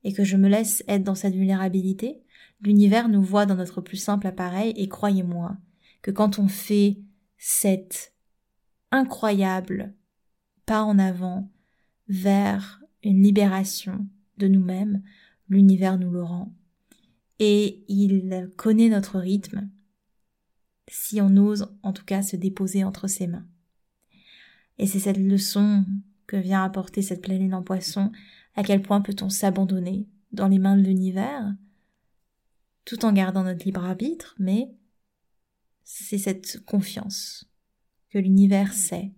et 0.03 0.11
que 0.11 0.25
je 0.25 0.35
me 0.35 0.49
laisse 0.49 0.83
être 0.87 1.03
dans 1.03 1.15
cette 1.15 1.33
vulnérabilité, 1.33 2.21
l'univers 2.61 3.07
nous 3.07 3.23
voit 3.23 3.45
dans 3.45 3.55
notre 3.55 3.79
plus 3.79 3.97
simple 3.97 4.27
appareil 4.27 4.73
et 4.75 4.89
croyez-moi 4.89 5.55
que 6.01 6.11
quand 6.11 6.39
on 6.39 6.49
fait 6.49 6.97
cette 7.37 8.13
incroyable 8.91 9.93
pas 10.65 10.83
en 10.83 10.99
avant 10.99 11.49
vers 12.09 12.81
une 13.01 13.23
libération 13.23 14.05
de 14.37 14.47
nous-mêmes, 14.49 15.01
l'univers 15.47 15.97
nous 15.97 16.11
le 16.11 16.23
rend 16.23 16.53
et 17.39 17.83
il 17.87 18.51
connaît 18.57 18.89
notre 18.89 19.19
rythme 19.19 19.69
si 20.89 21.21
on 21.21 21.35
ose 21.37 21.75
en 21.83 21.93
tout 21.93 22.05
cas 22.05 22.21
se 22.21 22.35
déposer 22.35 22.83
entre 22.83 23.07
ses 23.07 23.27
mains. 23.27 23.47
Et 24.77 24.87
c'est 24.87 24.99
cette 24.99 25.17
leçon 25.17 25.85
que 26.27 26.37
vient 26.37 26.63
apporter 26.63 27.01
cette 27.01 27.21
planète 27.21 27.53
en 27.53 27.63
poisson, 27.63 28.11
à 28.55 28.63
quel 28.63 28.81
point 28.81 29.01
peut-on 29.01 29.29
s'abandonner 29.29 30.07
dans 30.31 30.47
les 30.47 30.59
mains 30.59 30.77
de 30.77 30.83
l'univers, 30.83 31.55
tout 32.85 33.05
en 33.05 33.13
gardant 33.13 33.43
notre 33.43 33.65
libre 33.65 33.83
arbitre, 33.83 34.35
mais 34.39 34.69
c'est 35.83 36.17
cette 36.17 36.63
confiance 36.65 37.49
que 38.09 38.17
l'univers 38.17 38.73
sait, 38.73 39.13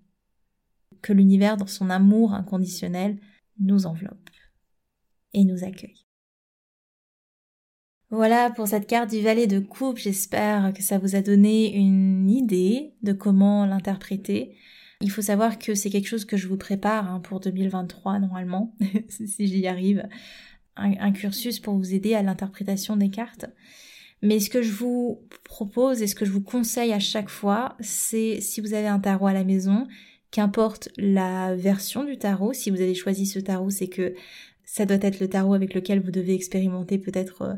que 1.01 1.13
l'univers 1.13 1.57
dans 1.57 1.67
son 1.67 1.89
amour 1.89 2.33
inconditionnel 2.33 3.19
nous 3.59 3.85
enveloppe 3.85 4.29
et 5.33 5.45
nous 5.45 5.63
accueille. 5.63 6.08
Voilà 8.11 8.49
pour 8.49 8.67
cette 8.67 8.87
carte 8.87 9.11
du 9.11 9.21
valet 9.21 9.45
de 9.45 9.59
coupe. 9.59 9.97
J'espère 9.97 10.73
que 10.73 10.81
ça 10.81 10.97
vous 10.97 11.15
a 11.15 11.21
donné 11.21 11.75
une 11.75 12.27
idée 12.27 12.93
de 13.03 13.13
comment 13.13 13.67
l'interpréter. 13.67 14.55
Il 15.01 15.11
faut 15.11 15.21
savoir 15.21 15.59
que 15.59 15.75
c'est 15.75 15.91
quelque 15.91 16.07
chose 16.07 16.25
que 16.25 16.35
je 16.35 16.47
vous 16.47 16.57
prépare 16.57 17.09
hein, 17.09 17.19
pour 17.19 17.39
2023 17.39 18.17
normalement, 18.17 18.75
si 19.09 19.47
j'y 19.47 19.67
arrive. 19.67 20.07
Un, 20.75 21.11
cursus 21.11 21.59
pour 21.59 21.75
vous 21.75 21.93
aider 21.93 22.15
à 22.15 22.23
l'interprétation 22.23 22.95
des 22.95 23.09
cartes. 23.09 23.45
Mais 24.21 24.39
ce 24.39 24.49
que 24.49 24.61
je 24.61 24.71
vous 24.71 25.27
propose 25.43 26.01
et 26.01 26.07
ce 26.07 26.15
que 26.15 26.23
je 26.23 26.31
vous 26.31 26.41
conseille 26.41 26.93
à 26.93 26.99
chaque 26.99 27.29
fois, 27.29 27.75
c'est 27.81 28.39
si 28.39 28.61
vous 28.61 28.73
avez 28.73 28.87
un 28.87 28.99
tarot 28.99 29.27
à 29.27 29.33
la 29.33 29.43
maison, 29.43 29.87
qu'importe 30.31 30.87
la 30.95 31.53
version 31.53 32.05
du 32.05 32.17
tarot, 32.17 32.53
si 32.53 32.69
vous 32.69 32.79
avez 32.79 32.95
choisi 32.95 33.25
ce 33.25 33.39
tarot, 33.39 33.69
c'est 33.69 33.89
que 33.89 34.15
ça 34.63 34.85
doit 34.85 34.99
être 35.01 35.19
le 35.19 35.27
tarot 35.27 35.53
avec 35.53 35.73
lequel 35.73 35.99
vous 35.99 36.11
devez 36.11 36.33
expérimenter 36.33 36.97
peut-être 36.97 37.41
euh, 37.41 37.53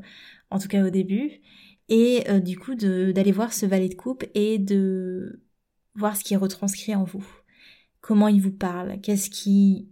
en 0.51 0.59
tout 0.59 0.67
cas 0.67 0.85
au 0.85 0.89
début, 0.89 1.41
et 1.89 2.29
euh, 2.29 2.39
du 2.39 2.57
coup 2.57 2.75
d'aller 2.75 3.31
voir 3.31 3.53
ce 3.53 3.65
valet 3.65 3.89
de 3.89 3.95
coupe 3.95 4.25
et 4.35 4.59
de 4.59 5.41
voir 5.95 6.15
ce 6.15 6.23
qui 6.23 6.33
est 6.33 6.37
retranscrit 6.37 6.95
en 6.95 7.03
vous. 7.03 7.25
Comment 8.01 8.27
il 8.27 8.41
vous 8.41 8.51
parle, 8.51 8.99
qu'est-ce 9.01 9.29
qui 9.29 9.89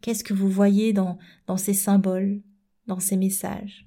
qu'est-ce 0.00 0.24
que 0.24 0.34
vous 0.34 0.48
voyez 0.48 0.92
dans, 0.92 1.18
dans 1.46 1.56
ces 1.56 1.74
symboles, 1.74 2.40
dans 2.86 3.00
ces 3.00 3.16
messages. 3.16 3.86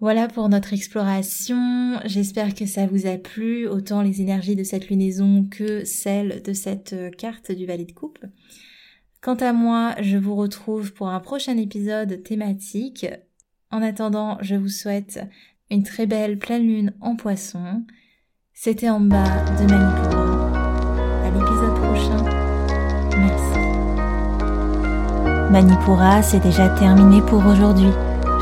Voilà 0.00 0.28
pour 0.28 0.48
notre 0.48 0.72
exploration. 0.72 1.98
J'espère 2.04 2.54
que 2.54 2.66
ça 2.66 2.86
vous 2.86 3.06
a 3.06 3.16
plu, 3.16 3.66
autant 3.66 4.02
les 4.02 4.20
énergies 4.20 4.56
de 4.56 4.64
cette 4.64 4.88
lunaison 4.88 5.44
que 5.44 5.84
celles 5.84 6.42
de 6.42 6.52
cette 6.52 6.92
euh, 6.92 7.10
carte 7.10 7.52
du 7.52 7.64
valet 7.64 7.84
de 7.84 7.92
coupe. 7.92 8.18
Quant 9.20 9.36
à 9.36 9.52
moi, 9.52 9.94
je 10.02 10.18
vous 10.18 10.34
retrouve 10.34 10.92
pour 10.92 11.08
un 11.08 11.20
prochain 11.20 11.56
épisode 11.56 12.22
thématique 12.22 13.06
en 13.74 13.82
attendant, 13.82 14.38
je 14.40 14.54
vous 14.54 14.68
souhaite 14.68 15.20
une 15.68 15.82
très 15.82 16.06
belle 16.06 16.38
pleine 16.38 16.62
lune 16.62 16.92
en 17.00 17.16
poisson. 17.16 17.82
C'était 18.52 18.88
en 18.88 19.00
bas 19.00 19.44
de 19.58 19.64
Manipura. 19.64 20.52
À 21.24 21.30
l'épisode 21.30 21.74
prochain. 21.82 22.24
Merci. 23.18 23.58
Manipura, 25.50 26.22
c'est 26.22 26.38
déjà 26.38 26.68
terminé 26.68 27.20
pour 27.22 27.44
aujourd'hui. 27.46 27.90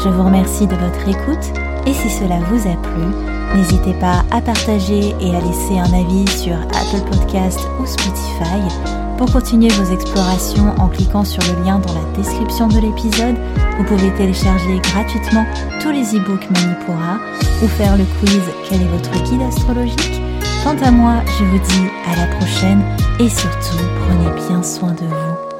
Je 0.05 0.11
vous 0.11 0.23
remercie 0.23 0.67
de 0.67 0.77
votre 0.77 1.09
écoute 1.09 1.59
et 1.87 1.95
si 1.95 2.11
cela 2.11 2.39
vous 2.41 2.69
a 2.69 2.77
plu, 2.83 3.57
n'hésitez 3.57 3.95
pas 3.95 4.25
à 4.31 4.43
partager 4.43 5.15
et 5.19 5.35
à 5.35 5.41
laisser 5.41 5.79
un 5.79 5.93
avis 5.99 6.29
sur 6.29 6.57
Apple 6.57 7.09
Podcast 7.11 7.59
ou 7.81 7.87
Spotify 7.87 9.02
pour 9.23 9.35
continuer 9.35 9.69
vos 9.69 9.93
explorations 9.93 10.75
en 10.81 10.89
cliquant 10.89 11.25
sur 11.25 11.41
le 11.45 11.65
lien 11.65 11.79
dans 11.79 11.95
la 11.95 12.05
description 12.17 12.67
de 12.67 12.81
l'épisode. 12.81 13.37
Vous 13.79 13.85
pouvez 13.85 14.13
télécharger 14.15 14.81
gratuitement 14.81 15.47
tous 15.81 15.93
les 15.93 16.17
e-books 16.17 16.51
Manipura 16.51 17.21
ou 17.63 17.69
faire 17.69 17.97
le 17.97 18.05
quiz 18.19 18.43
Quel 18.69 18.83
est 18.83 18.87
votre 18.87 19.13
guide 19.23 19.43
astrologique? 19.43 20.21
Quant 20.65 20.77
à 20.83 20.91
moi, 20.91 21.23
je 21.39 21.45
vous 21.45 21.59
dis 21.59 21.89
à 22.11 22.17
la 22.17 22.27
prochaine 22.37 22.83
et 23.21 23.29
surtout 23.29 23.85
prenez 24.09 24.49
bien 24.49 24.61
soin 24.61 24.91
de 24.91 25.07
vous. 25.07 25.52